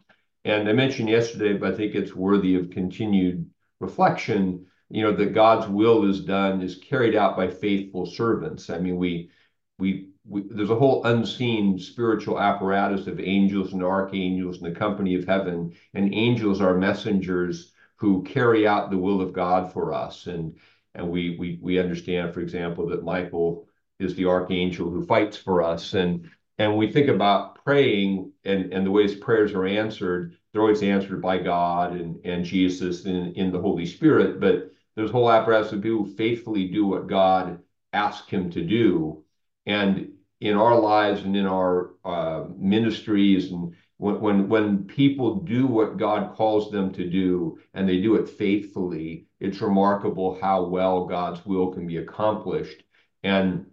And 0.46 0.68
I 0.68 0.74
mentioned 0.74 1.10
yesterday, 1.10 1.54
but 1.54 1.74
I 1.74 1.78
think 1.78 1.94
it's 1.94 2.16
worthy 2.16 2.56
of 2.56 2.70
continued 2.70 3.50
reflection, 3.82 4.66
you 4.90 5.04
know, 5.04 5.12
that 5.12 5.34
God's 5.34 5.68
will 5.68 6.10
is 6.10 6.22
done, 6.22 6.62
is 6.62 6.78
carried 6.78 7.16
out 7.16 7.36
by 7.36 7.50
faithful 7.50 8.06
servants. 8.06 8.70
I 8.70 8.80
mean, 8.80 8.98
we 8.98 9.30
we 9.78 10.10
we, 10.26 10.44
there's 10.50 10.70
a 10.70 10.76
whole 10.76 11.04
unseen 11.06 11.78
spiritual 11.78 12.40
apparatus 12.40 13.08
of 13.08 13.20
angels 13.20 13.74
and 13.74 13.84
archangels 13.84 14.62
and 14.62 14.74
the 14.74 14.80
company 14.80 15.16
of 15.16 15.26
heaven, 15.26 15.74
and 15.94 16.14
angels 16.14 16.62
are 16.62 16.78
messengers 16.78 17.74
who 17.98 18.24
carry 18.24 18.68
out 18.68 18.90
the 18.90 18.98
will 18.98 19.22
of 19.22 19.34
God 19.34 19.72
for 19.74 19.94
us. 19.94 20.28
And 20.28 20.58
and 20.96 21.10
we 21.10 21.38
we 21.38 21.60
we 21.62 21.80
understand, 21.80 22.34
for 22.34 22.42
example, 22.42 22.88
that 22.88 23.04
Michael 23.04 23.68
is 24.00 24.16
the 24.16 24.26
archangel 24.26 24.90
who 24.90 25.06
fights 25.06 25.38
for 25.38 25.62
us, 25.62 25.94
and 25.94 26.30
and 26.58 26.78
we 26.78 26.92
think 26.92 27.08
about 27.08 27.64
praying 27.64 28.32
and 28.46 28.74
and 28.74 28.86
the 28.86 28.92
ways 28.92 29.16
prayers 29.16 29.54
are 29.54 29.66
answered. 29.66 30.36
They're 30.52 30.62
always 30.62 30.84
answered 30.84 31.22
by 31.22 31.40
God 31.40 31.94
and 31.94 32.26
and 32.26 32.46
Jesus 32.46 33.06
and 33.06 33.36
in 33.36 33.52
the 33.52 33.62
Holy 33.62 33.86
Spirit, 33.86 34.40
but 34.40 34.72
there's 34.96 35.12
a 35.12 35.14
whole 35.14 35.32
apparatus 35.32 35.72
of 35.74 35.84
people 35.84 36.06
who 36.06 36.16
faithfully 36.16 36.68
do 36.70 36.88
what 36.88 37.08
God 37.08 37.60
asks 37.94 38.30
him 38.30 38.50
to 38.52 38.64
do. 38.64 39.24
And 39.68 40.14
in 40.40 40.56
our 40.56 40.80
lives 40.80 41.22
and 41.22 41.36
in 41.36 41.46
our 41.46 41.92
uh, 42.06 42.46
ministries 42.58 43.52
and 43.52 43.76
when, 43.98 44.20
when 44.20 44.50
when 44.50 44.84
people 44.86 45.42
do 45.42 45.66
what 45.66 45.98
God 45.98 46.36
calls 46.36 46.72
them 46.72 46.92
to 46.94 47.10
do 47.10 47.60
and 47.74 47.88
they 47.88 48.00
do 48.02 48.16
it 48.16 48.30
faithfully, 48.30 49.28
it's 49.40 49.62
remarkable 49.62 50.40
how 50.40 50.66
well 50.66 51.06
God's 51.06 51.46
will 51.46 51.72
can 51.72 51.88
be 51.88 51.98
accomplished. 51.98 52.84
And 53.24 53.66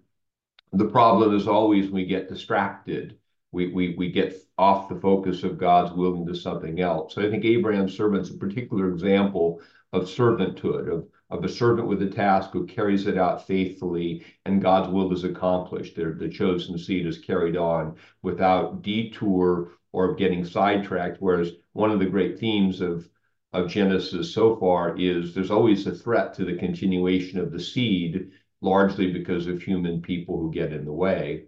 the 0.73 0.87
problem 0.87 1.35
is 1.37 1.47
always 1.47 1.91
we 1.91 2.07
get 2.07 2.29
distracted. 2.29 3.19
We, 3.53 3.69
we, 3.73 3.95
we 3.97 4.11
get 4.11 4.35
off 4.59 4.89
the 4.89 5.01
focus 5.01 5.45
of 5.45 5.59
God's 5.59 5.95
will 5.95 6.17
into 6.17 6.35
something 6.35 6.81
else. 6.81 7.15
So 7.15 7.23
I 7.23 7.31
think 7.31 7.45
Abraham's 7.45 7.97
servant's 7.97 8.31
a 8.31 8.35
particular 8.35 8.91
example 8.91 9.61
of 9.93 10.05
servanthood, 10.05 10.93
of 10.93 11.07
of 11.31 11.43
a 11.43 11.49
servant 11.49 11.89
with 11.89 12.03
a 12.03 12.07
task 12.07 12.51
who 12.53 12.67
carries 12.67 13.07
it 13.07 13.19
out 13.19 13.47
faithfully, 13.47 14.25
and 14.45 14.63
God's 14.63 14.91
will 14.93 15.13
is 15.13 15.25
accomplished. 15.25 15.97
The, 15.97 16.15
the 16.17 16.29
chosen 16.29 16.79
seed 16.79 17.07
is 17.07 17.19
carried 17.19 17.57
on 17.57 17.97
without 18.23 18.83
detour 18.83 19.73
or 19.95 20.11
of 20.11 20.19
getting 20.19 20.45
sidetracked. 20.45 21.19
Whereas 21.21 21.53
one 21.73 21.93
of 21.93 22.01
the 22.01 22.07
great 22.07 22.39
themes 22.39 22.81
of 22.81 23.09
of 23.53 23.71
Genesis 23.71 24.35
so 24.35 24.57
far 24.57 24.97
is 24.99 25.33
there's 25.33 25.53
always 25.53 25.87
a 25.87 25.95
threat 25.95 26.35
to 26.35 26.45
the 26.45 26.57
continuation 26.57 27.39
of 27.39 27.53
the 27.53 27.61
seed, 27.61 28.33
largely 28.61 29.13
because 29.13 29.47
of 29.47 29.63
human 29.63 30.03
people 30.03 30.41
who 30.41 30.51
get 30.51 30.73
in 30.73 30.85
the 30.85 30.93
way. 30.93 31.45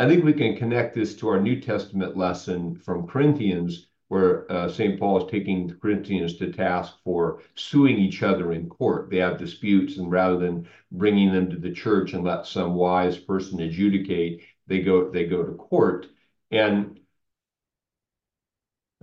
I 0.00 0.08
think 0.08 0.24
we 0.24 0.32
can 0.32 0.56
connect 0.56 0.96
this 0.96 1.14
to 1.16 1.28
our 1.28 1.40
New 1.40 1.60
Testament 1.60 2.16
lesson 2.16 2.74
from 2.74 3.06
Corinthians, 3.06 3.86
where 4.08 4.50
uh, 4.50 4.68
St. 4.68 4.98
Paul 4.98 5.24
is 5.24 5.30
taking 5.30 5.68
the 5.68 5.74
Corinthians 5.74 6.36
to 6.38 6.52
task 6.52 6.94
for 7.04 7.40
suing 7.54 7.96
each 7.98 8.24
other 8.24 8.52
in 8.52 8.68
court. 8.68 9.08
They 9.08 9.18
have 9.18 9.38
disputes, 9.38 9.98
and 9.98 10.10
rather 10.10 10.36
than 10.36 10.66
bringing 10.90 11.32
them 11.32 11.48
to 11.50 11.56
the 11.56 11.70
church 11.70 12.14
and 12.14 12.24
let 12.24 12.46
some 12.46 12.74
wise 12.74 13.16
person 13.16 13.60
adjudicate, 13.60 14.42
they 14.66 14.80
go 14.80 15.08
they 15.12 15.26
go 15.26 15.44
to 15.44 15.52
court. 15.52 16.08
And 16.50 16.98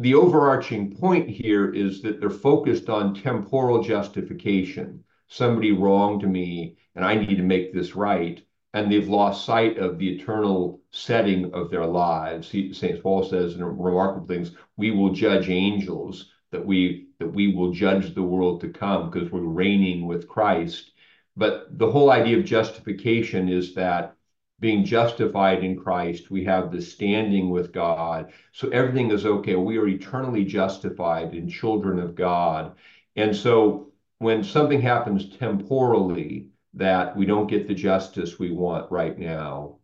the 0.01 0.15
overarching 0.15 0.95
point 0.95 1.29
here 1.29 1.73
is 1.73 2.01
that 2.01 2.19
they're 2.19 2.29
focused 2.29 2.89
on 2.89 3.15
temporal 3.15 3.81
justification. 3.83 5.03
Somebody 5.27 5.71
wronged 5.71 6.27
me, 6.27 6.77
and 6.95 7.05
I 7.05 7.15
need 7.15 7.35
to 7.35 7.43
make 7.43 7.73
this 7.73 7.95
right 7.95 8.43
and 8.73 8.91
they've 8.91 9.09
lost 9.09 9.45
sight 9.45 9.77
of 9.77 9.97
the 9.97 10.09
eternal 10.15 10.81
setting 10.91 11.53
of 11.53 11.69
their 11.69 11.85
lives. 11.85 12.47
St. 12.47 13.01
Paul 13.03 13.23
says 13.23 13.55
in 13.55 13.63
remarkable 13.63 14.27
things, 14.27 14.51
we 14.77 14.91
will 14.91 15.13
judge 15.13 15.49
angels, 15.49 16.31
that 16.51 16.65
we 16.65 17.07
that 17.19 17.33
we 17.33 17.53
will 17.53 17.71
judge 17.71 18.13
the 18.13 18.23
world 18.23 18.61
to 18.61 18.69
come 18.69 19.09
because 19.09 19.31
we're 19.31 19.41
reigning 19.41 20.07
with 20.07 20.27
Christ. 20.27 20.91
but 21.37 21.77
the 21.77 21.89
whole 21.89 22.11
idea 22.11 22.37
of 22.37 22.45
justification 22.45 23.47
is 23.47 23.73
that 23.75 24.15
being 24.61 24.85
justified 24.85 25.63
in 25.63 25.75
Christ, 25.75 26.29
we 26.29 26.45
have 26.45 26.71
the 26.71 26.81
standing 26.81 27.49
with 27.49 27.73
God. 27.73 28.31
So 28.53 28.69
everything 28.69 29.09
is 29.09 29.25
okay. 29.25 29.55
We 29.55 29.79
are 29.79 29.87
eternally 29.87 30.45
justified 30.45 31.33
and 31.33 31.51
children 31.51 31.99
of 31.99 32.13
God. 32.15 32.75
And 33.15 33.35
so 33.35 33.91
when 34.19 34.43
something 34.43 34.79
happens 34.79 35.35
temporally 35.35 36.49
that 36.75 37.17
we 37.17 37.25
don't 37.25 37.47
get 37.47 37.67
the 37.67 37.73
justice 37.73 38.37
we 38.37 38.51
want 38.51 38.91
right 38.91 39.17
now, 39.17 39.79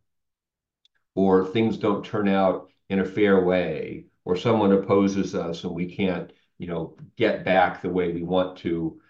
or 1.16 1.48
things 1.48 1.78
don't 1.78 2.06
turn 2.06 2.28
out 2.28 2.70
in 2.90 3.00
a 3.00 3.06
fair 3.06 3.44
way, 3.44 4.06
or 4.26 4.36
someone 4.36 4.72
opposes 4.72 5.34
us 5.34 5.64
and 5.64 5.74
we 5.74 5.88
can't, 5.88 6.32
you 6.60 6.68
know, 6.68 6.96
get 7.16 7.44
back 7.44 7.82
the 7.82 7.90
way 7.90 8.14
we 8.14 8.22
want 8.22 8.60
to, 8.60 9.02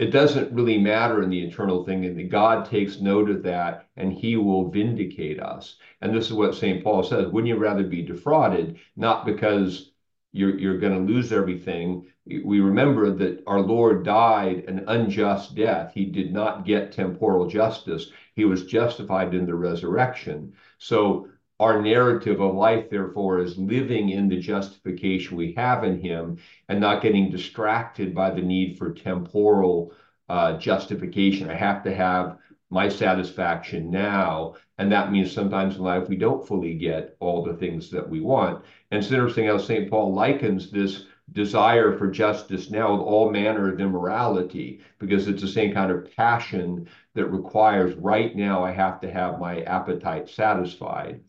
it 0.00 0.12
doesn't 0.12 0.50
really 0.50 0.78
matter 0.78 1.22
in 1.22 1.28
the 1.28 1.42
eternal 1.42 1.84
thing, 1.84 2.06
and 2.06 2.30
God 2.30 2.64
takes 2.64 3.02
note 3.02 3.28
of 3.28 3.42
that, 3.42 3.86
and 3.98 4.10
He 4.10 4.34
will 4.38 4.70
vindicate 4.70 5.38
us. 5.38 5.76
And 6.00 6.16
this 6.16 6.24
is 6.26 6.32
what 6.32 6.54
St. 6.54 6.82
Paul 6.82 7.02
says: 7.02 7.26
Wouldn't 7.26 7.48
you 7.48 7.56
rather 7.56 7.82
be 7.82 8.00
defrauded, 8.00 8.78
not 8.96 9.26
because 9.26 9.92
you're 10.32 10.58
you're 10.58 10.78
going 10.78 10.94
to 11.06 11.12
lose 11.12 11.32
everything? 11.32 12.06
We 12.24 12.60
remember 12.60 13.10
that 13.10 13.42
our 13.46 13.60
Lord 13.60 14.02
died 14.02 14.64
an 14.68 14.84
unjust 14.88 15.54
death. 15.54 15.92
He 15.92 16.06
did 16.06 16.32
not 16.32 16.64
get 16.64 16.92
temporal 16.92 17.46
justice. 17.46 18.10
He 18.34 18.46
was 18.46 18.64
justified 18.64 19.34
in 19.34 19.44
the 19.44 19.54
resurrection. 19.54 20.54
So 20.78 21.28
our 21.60 21.82
narrative 21.82 22.40
of 22.40 22.54
life, 22.54 22.88
therefore, 22.88 23.40
is 23.40 23.58
living 23.58 24.08
in 24.08 24.28
the 24.28 24.38
justification 24.38 25.36
we 25.36 25.52
have 25.52 25.84
in 25.84 26.00
Him 26.00 26.38
and 26.70 26.80
not 26.80 27.02
getting 27.02 27.30
distracted 27.30 28.14
by 28.14 28.30
the 28.30 28.40
need 28.40 28.78
for 28.78 28.92
temporal 28.92 29.92
uh, 30.30 30.56
justification. 30.56 31.50
I 31.50 31.54
have 31.54 31.84
to 31.84 31.94
have 31.94 32.38
my 32.70 32.88
satisfaction 32.88 33.90
now. 33.90 34.54
And 34.78 34.90
that 34.90 35.12
means 35.12 35.32
sometimes 35.32 35.76
in 35.76 35.82
life 35.82 36.08
we 36.08 36.16
don't 36.16 36.46
fully 36.46 36.74
get 36.74 37.16
all 37.20 37.44
the 37.44 37.54
things 37.54 37.90
that 37.90 38.08
we 38.08 38.20
want. 38.20 38.64
And 38.90 39.02
it's 39.02 39.12
interesting 39.12 39.46
how 39.46 39.58
St. 39.58 39.90
Paul 39.90 40.14
likens 40.14 40.70
this 40.70 41.04
desire 41.32 41.96
for 41.98 42.10
justice 42.10 42.70
now 42.70 42.92
with 42.92 43.02
all 43.02 43.30
manner 43.30 43.72
of 43.72 43.80
immorality 43.80 44.80
because 44.98 45.28
it's 45.28 45.42
the 45.42 45.48
same 45.48 45.74
kind 45.74 45.92
of 45.92 46.10
passion 46.16 46.88
that 47.14 47.26
requires 47.26 47.94
right 47.96 48.34
now 48.34 48.64
I 48.64 48.72
have 48.72 49.00
to 49.00 49.12
have 49.12 49.38
my 49.38 49.60
appetite 49.62 50.28
satisfied. 50.28 51.20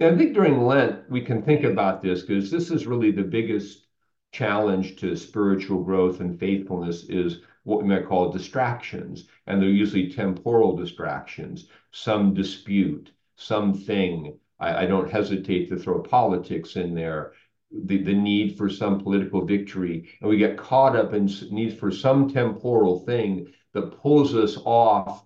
I 0.00 0.16
think 0.16 0.34
during 0.34 0.64
Lent, 0.64 1.08
we 1.08 1.20
can 1.20 1.42
think 1.42 1.64
about 1.64 2.02
this 2.02 2.22
because 2.22 2.50
this 2.50 2.70
is 2.70 2.86
really 2.86 3.12
the 3.12 3.22
biggest 3.22 3.86
challenge 4.32 4.96
to 4.96 5.14
spiritual 5.14 5.84
growth 5.84 6.18
and 6.20 6.38
faithfulness 6.38 7.04
is 7.04 7.42
what 7.62 7.80
we 7.80 7.88
might 7.88 8.06
call 8.06 8.32
distractions. 8.32 9.28
And 9.46 9.62
they're 9.62 9.68
usually 9.68 10.10
temporal 10.10 10.76
distractions, 10.76 11.68
some 11.92 12.34
dispute, 12.34 13.12
something. 13.36 14.36
I, 14.58 14.82
I 14.82 14.86
don't 14.86 15.10
hesitate 15.10 15.68
to 15.68 15.76
throw 15.76 16.02
politics 16.02 16.74
in 16.74 16.94
there, 16.94 17.32
the, 17.70 18.02
the 18.02 18.14
need 18.14 18.58
for 18.58 18.68
some 18.68 19.00
political 19.00 19.44
victory. 19.44 20.08
And 20.20 20.28
we 20.28 20.38
get 20.38 20.58
caught 20.58 20.96
up 20.96 21.14
in 21.14 21.26
need 21.52 21.78
for 21.78 21.92
some 21.92 22.28
temporal 22.28 23.04
thing 23.04 23.52
that 23.72 24.00
pulls 24.00 24.34
us 24.34 24.58
off 24.64 25.24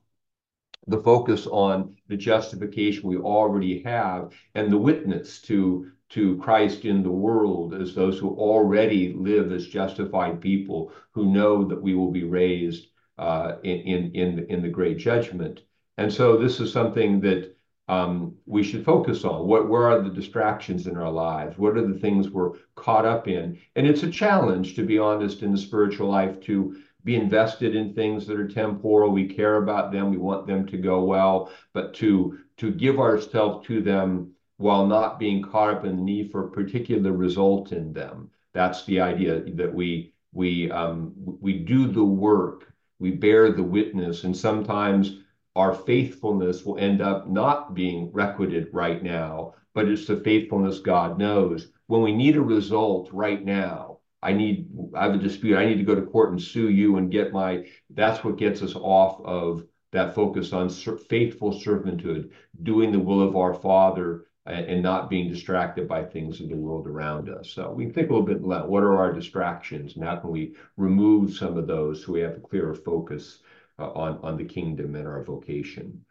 the 0.89 1.03
focus 1.03 1.47
on 1.47 1.95
the 2.09 2.17
justification 2.17 3.09
we 3.09 3.17
already 3.17 3.83
have 3.83 4.33
and 4.55 4.73
the 4.73 4.79
witness 4.79 5.41
to 5.43 5.91
to 6.09 6.39
Christ 6.39 6.87
in 6.87 7.03
the 7.03 7.11
world 7.11 7.75
as 7.75 7.95
those 7.95 8.19
who 8.19 8.31
already 8.31 9.13
live 9.13 9.53
as 9.53 9.67
justified 9.67 10.41
people 10.41 10.91
who 11.11 11.31
know 11.31 11.65
that 11.65 11.83
we 11.83 11.95
will 11.95 12.11
be 12.11 12.25
raised 12.25 12.89
uh, 13.19 13.57
in 13.63 14.13
in 14.15 14.47
in 14.49 14.63
the 14.63 14.69
great 14.69 14.97
judgment. 14.97 15.61
And 15.99 16.13
so 16.13 16.37
this 16.37 16.61
is 16.61 16.73
something 16.73 17.21
that 17.21 17.55
um, 17.89 18.37
we 18.47 18.63
should 18.63 18.85
focus 18.85 19.25
on. 19.25 19.47
What 19.47 19.69
where 19.69 19.91
are 19.91 20.01
the 20.03 20.11
distractions 20.11 20.87
in 20.87 20.97
our 20.97 21.11
lives? 21.11 21.59
What 21.59 21.77
are 21.77 21.87
the 21.87 21.99
things 21.99 22.31
we're 22.31 22.53
caught 22.75 23.05
up 23.05 23.29
in? 23.29 23.59
And 23.77 23.87
it's 23.87 24.03
a 24.03 24.11
challenge, 24.11 24.77
to 24.77 24.87
be 24.87 24.99
honest, 24.99 25.43
in 25.43 25.53
the 25.53 25.59
spiritual 25.59 26.09
life 26.09 26.41
to 26.43 26.77
be 27.05 27.17
invested 27.17 27.75
in 27.75 27.95
things 27.95 28.27
that 28.27 28.39
are 28.39 28.49
temporal. 28.49 29.11
We 29.11 29.27
care 29.27 29.57
about 29.57 29.93
them. 29.93 30.11
We 30.11 30.19
want 30.19 30.47
them 30.47 30.67
to 30.67 30.77
go 30.77 31.05
well, 31.05 31.51
but 31.73 31.95
to 31.95 32.39
to 32.59 32.71
give 32.71 32.99
ourselves 32.99 33.67
to 33.69 33.81
them 33.81 34.33
while 34.59 34.87
not 34.87 35.19
being 35.19 35.43
caught 35.43 35.75
up 35.75 35.85
in 35.85 35.97
the 35.97 36.03
need 36.03 36.31
for 36.31 36.45
a 36.45 36.51
particular 36.51 37.13
result 37.13 37.73
in 37.73 37.93
them. 37.93 38.31
That's 38.53 38.85
the 38.85 39.01
idea 39.01 39.41
that 39.55 39.73
we 39.73 40.13
we 40.33 40.71
um, 40.71 41.13
we 41.17 41.59
do 41.59 41.87
the 41.87 42.05
work, 42.05 42.73
we 42.99 43.13
bear 43.13 43.53
the 43.53 43.63
witness, 43.63 44.25
and 44.25 44.37
sometimes 44.37 45.21
our 45.57 45.75
faithfulness 45.75 46.65
will 46.65 46.79
end 46.79 47.01
up 47.01 47.29
not 47.29 47.75
being 47.75 48.13
requited 48.13 48.69
right 48.73 49.03
now, 49.03 49.55
but 49.75 49.89
it's 49.89 50.07
the 50.07 50.17
faithfulness 50.17 50.79
God 50.81 51.19
knows. 51.19 51.73
When 51.87 52.03
we 52.03 52.15
need 52.15 52.37
a 52.37 52.43
result 52.43 53.09
right 53.13 53.45
now, 53.45 53.88
I 54.23 54.33
need, 54.33 54.69
I 54.95 55.05
have 55.05 55.15
a 55.15 55.19
dispute. 55.19 55.57
I 55.57 55.67
need 55.67 55.79
to 55.79 55.85
go 55.85 55.95
to 55.95 56.03
court 56.03 56.31
and 56.31 56.43
sue 56.43 56.69
you 56.69 56.97
and 56.97 57.11
get 57.11 57.33
my, 57.33 57.65
that's 57.91 58.25
what 58.25 58.37
gets 58.37 58.63
us 58.63 58.75
off 58.75 59.21
of 59.25 59.65
that 59.93 60.15
focus 60.15 60.53
on 60.53 60.69
ser- 60.69 60.99
faithful 60.99 61.53
servanthood, 61.53 62.31
doing 62.63 62.93
the 62.93 62.99
will 62.99 63.23
of 63.23 63.37
our 63.37 63.55
Father 63.55 64.27
and, 64.45 64.67
and, 64.67 64.83
not 64.83 65.09
being 65.09 65.31
distracted 65.31 65.89
by 65.89 66.05
things 66.05 66.41
in 66.41 66.49
the 66.49 66.57
world 66.57 66.87
around 66.87 67.29
us. 67.29 67.51
So 67.51 67.71
we 67.71 67.87
think 67.91 68.09
a 68.09 68.13
little 68.13 68.27
bit 68.27 68.45
about 68.45 68.69
what 68.69 68.83
are 68.83 68.99
our 68.99 69.13
distractions 69.13 69.95
and 69.95 70.05
how 70.05 70.17
can 70.17 70.31
we 70.31 70.57
remove 70.77 71.35
some 71.35 71.57
of 71.57 71.67
those 71.67 72.05
so 72.05 72.13
we 72.13 72.21
have 72.21 72.37
a 72.37 72.41
clearer 72.41 72.75
focus 72.75 73.41
uh, 73.79 73.91
on, 73.93 74.19
on 74.23 74.37
the 74.37 74.45
kingdom 74.45 74.95
and 74.95 75.07
our 75.07 75.23
vocation. 75.23 76.05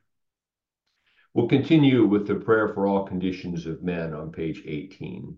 We'll 1.34 1.48
continue 1.48 2.06
with 2.08 2.26
the 2.26 2.36
prayer 2.36 2.70
for 2.70 2.88
all 2.88 3.06
conditions 3.06 3.68
of 3.68 3.84
men 3.84 4.14
on 4.14 4.32
page 4.32 4.64
18. 4.66 5.38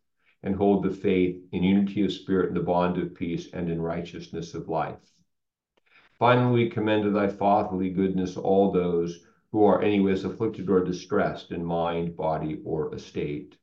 and 0.43 0.55
hold 0.55 0.83
the 0.83 0.89
faith 0.89 1.39
in 1.51 1.63
unity 1.63 2.03
of 2.03 2.11
spirit 2.11 2.47
and 2.47 2.57
the 2.57 2.61
bond 2.61 2.97
of 2.97 3.13
peace 3.15 3.47
and 3.53 3.69
in 3.69 3.81
righteousness 3.81 4.53
of 4.53 4.67
life. 4.67 5.11
Finally, 6.17 6.63
we 6.63 6.69
commend 6.69 7.03
to 7.03 7.09
thy 7.09 7.27
fatherly 7.27 7.89
goodness 7.89 8.37
all 8.37 8.71
those 8.71 9.25
who 9.51 9.63
are 9.63 9.81
anyways 9.81 10.23
afflicted 10.23 10.69
or 10.69 10.83
distressed 10.83 11.51
in 11.51 11.63
mind, 11.63 12.15
body, 12.15 12.59
or 12.63 12.93
estate 12.93 13.57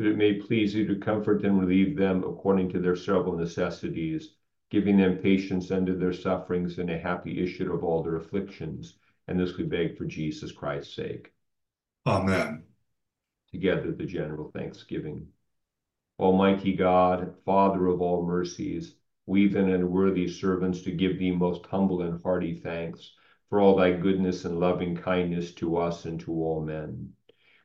that 0.00 0.08
it 0.08 0.16
may 0.16 0.32
please 0.32 0.74
you 0.74 0.86
to 0.86 0.96
comfort 0.96 1.44
and 1.44 1.60
relieve 1.60 1.94
them 1.94 2.24
according 2.24 2.70
to 2.70 2.78
their 2.78 2.96
several 2.96 3.36
necessities, 3.36 4.30
giving 4.70 4.96
them 4.96 5.18
patience 5.18 5.70
under 5.70 5.94
their 5.94 6.14
sufferings 6.14 6.78
and 6.78 6.88
a 6.88 6.98
happy 6.98 7.38
issue 7.38 7.70
of 7.70 7.84
all 7.84 8.02
their 8.02 8.16
afflictions. 8.16 8.94
And 9.28 9.38
this 9.38 9.58
we 9.58 9.64
beg 9.64 9.98
for 9.98 10.06
Jesus 10.06 10.52
Christ's 10.52 10.96
sake. 10.96 11.34
Amen. 12.06 12.62
Together, 13.52 13.92
the 13.92 14.06
general 14.06 14.50
thanksgiving. 14.50 15.28
Almighty 16.18 16.72
God, 16.72 17.34
Father 17.44 17.86
of 17.86 18.00
all 18.00 18.24
mercies, 18.24 18.94
we 19.26 19.48
then 19.48 19.68
and 19.68 19.90
worthy 19.90 20.28
servants 20.28 20.80
to 20.80 20.92
give 20.92 21.18
thee 21.18 21.30
most 21.30 21.66
humble 21.66 22.00
and 22.00 22.22
hearty 22.22 22.54
thanks 22.54 23.12
for 23.50 23.60
all 23.60 23.76
thy 23.76 23.92
goodness 23.92 24.46
and 24.46 24.58
loving 24.58 24.96
kindness 24.96 25.52
to 25.56 25.76
us 25.76 26.06
and 26.06 26.20
to 26.20 26.32
all 26.32 26.64
men 26.64 27.12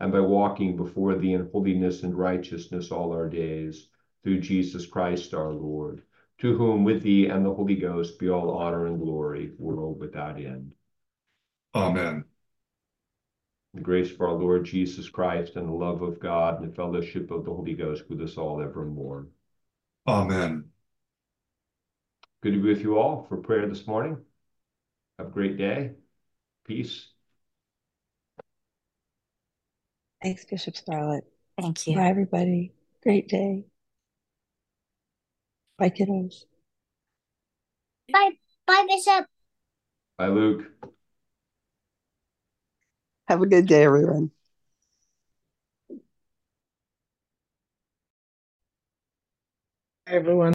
and 0.00 0.12
by 0.12 0.20
walking 0.20 0.76
before 0.76 1.14
thee 1.14 1.32
in 1.32 1.48
holiness 1.52 2.02
and 2.02 2.16
righteousness 2.16 2.90
all 2.90 3.12
our 3.12 3.28
days, 3.28 3.88
through 4.22 4.40
Jesus 4.40 4.86
Christ 4.86 5.34
our 5.34 5.52
Lord, 5.52 6.02
to 6.38 6.56
whom 6.56 6.82
with 6.84 7.02
thee 7.02 7.26
and 7.26 7.44
the 7.44 7.54
Holy 7.54 7.76
Ghost 7.76 8.18
be 8.18 8.28
all 8.28 8.50
honor 8.50 8.86
and 8.86 8.98
glory, 8.98 9.52
world 9.58 10.00
without 10.00 10.36
end. 10.36 10.72
Amen. 11.74 12.24
The 13.74 13.80
grace 13.80 14.12
of 14.12 14.20
our 14.20 14.32
Lord 14.32 14.64
Jesus 14.64 15.08
Christ 15.08 15.56
and 15.56 15.68
the 15.68 15.72
love 15.72 16.02
of 16.02 16.20
God 16.20 16.60
and 16.60 16.70
the 16.70 16.74
fellowship 16.74 17.30
of 17.30 17.44
the 17.44 17.52
Holy 17.52 17.74
Ghost 17.74 18.04
with 18.08 18.20
us 18.20 18.36
all 18.36 18.62
evermore. 18.62 19.26
Amen. 20.06 20.66
Good 22.42 22.52
to 22.52 22.62
be 22.62 22.68
with 22.68 22.82
you 22.82 22.98
all 22.98 23.26
for 23.28 23.38
prayer 23.38 23.68
this 23.68 23.86
morning. 23.86 24.18
Have 25.18 25.28
a 25.28 25.30
great 25.30 25.56
day. 25.56 25.92
Peace. 26.64 27.13
Thanks, 30.24 30.46
Bishop 30.46 30.74
Scarlett. 30.74 31.24
Thank 31.60 31.86
you. 31.86 31.96
Bye, 31.96 32.08
everybody. 32.08 32.72
Great 33.02 33.28
day. 33.28 33.66
Bye, 35.76 35.90
kiddos. 35.90 36.46
Bye, 38.10 38.30
bye, 38.66 38.86
Bishop. 38.88 39.26
Bye, 40.16 40.28
Luke. 40.28 40.64
Have 43.28 43.42
a 43.42 43.46
good 43.46 43.66
day, 43.66 43.84
everyone. 43.84 44.30
Hi, 50.06 50.14
everyone. 50.14 50.52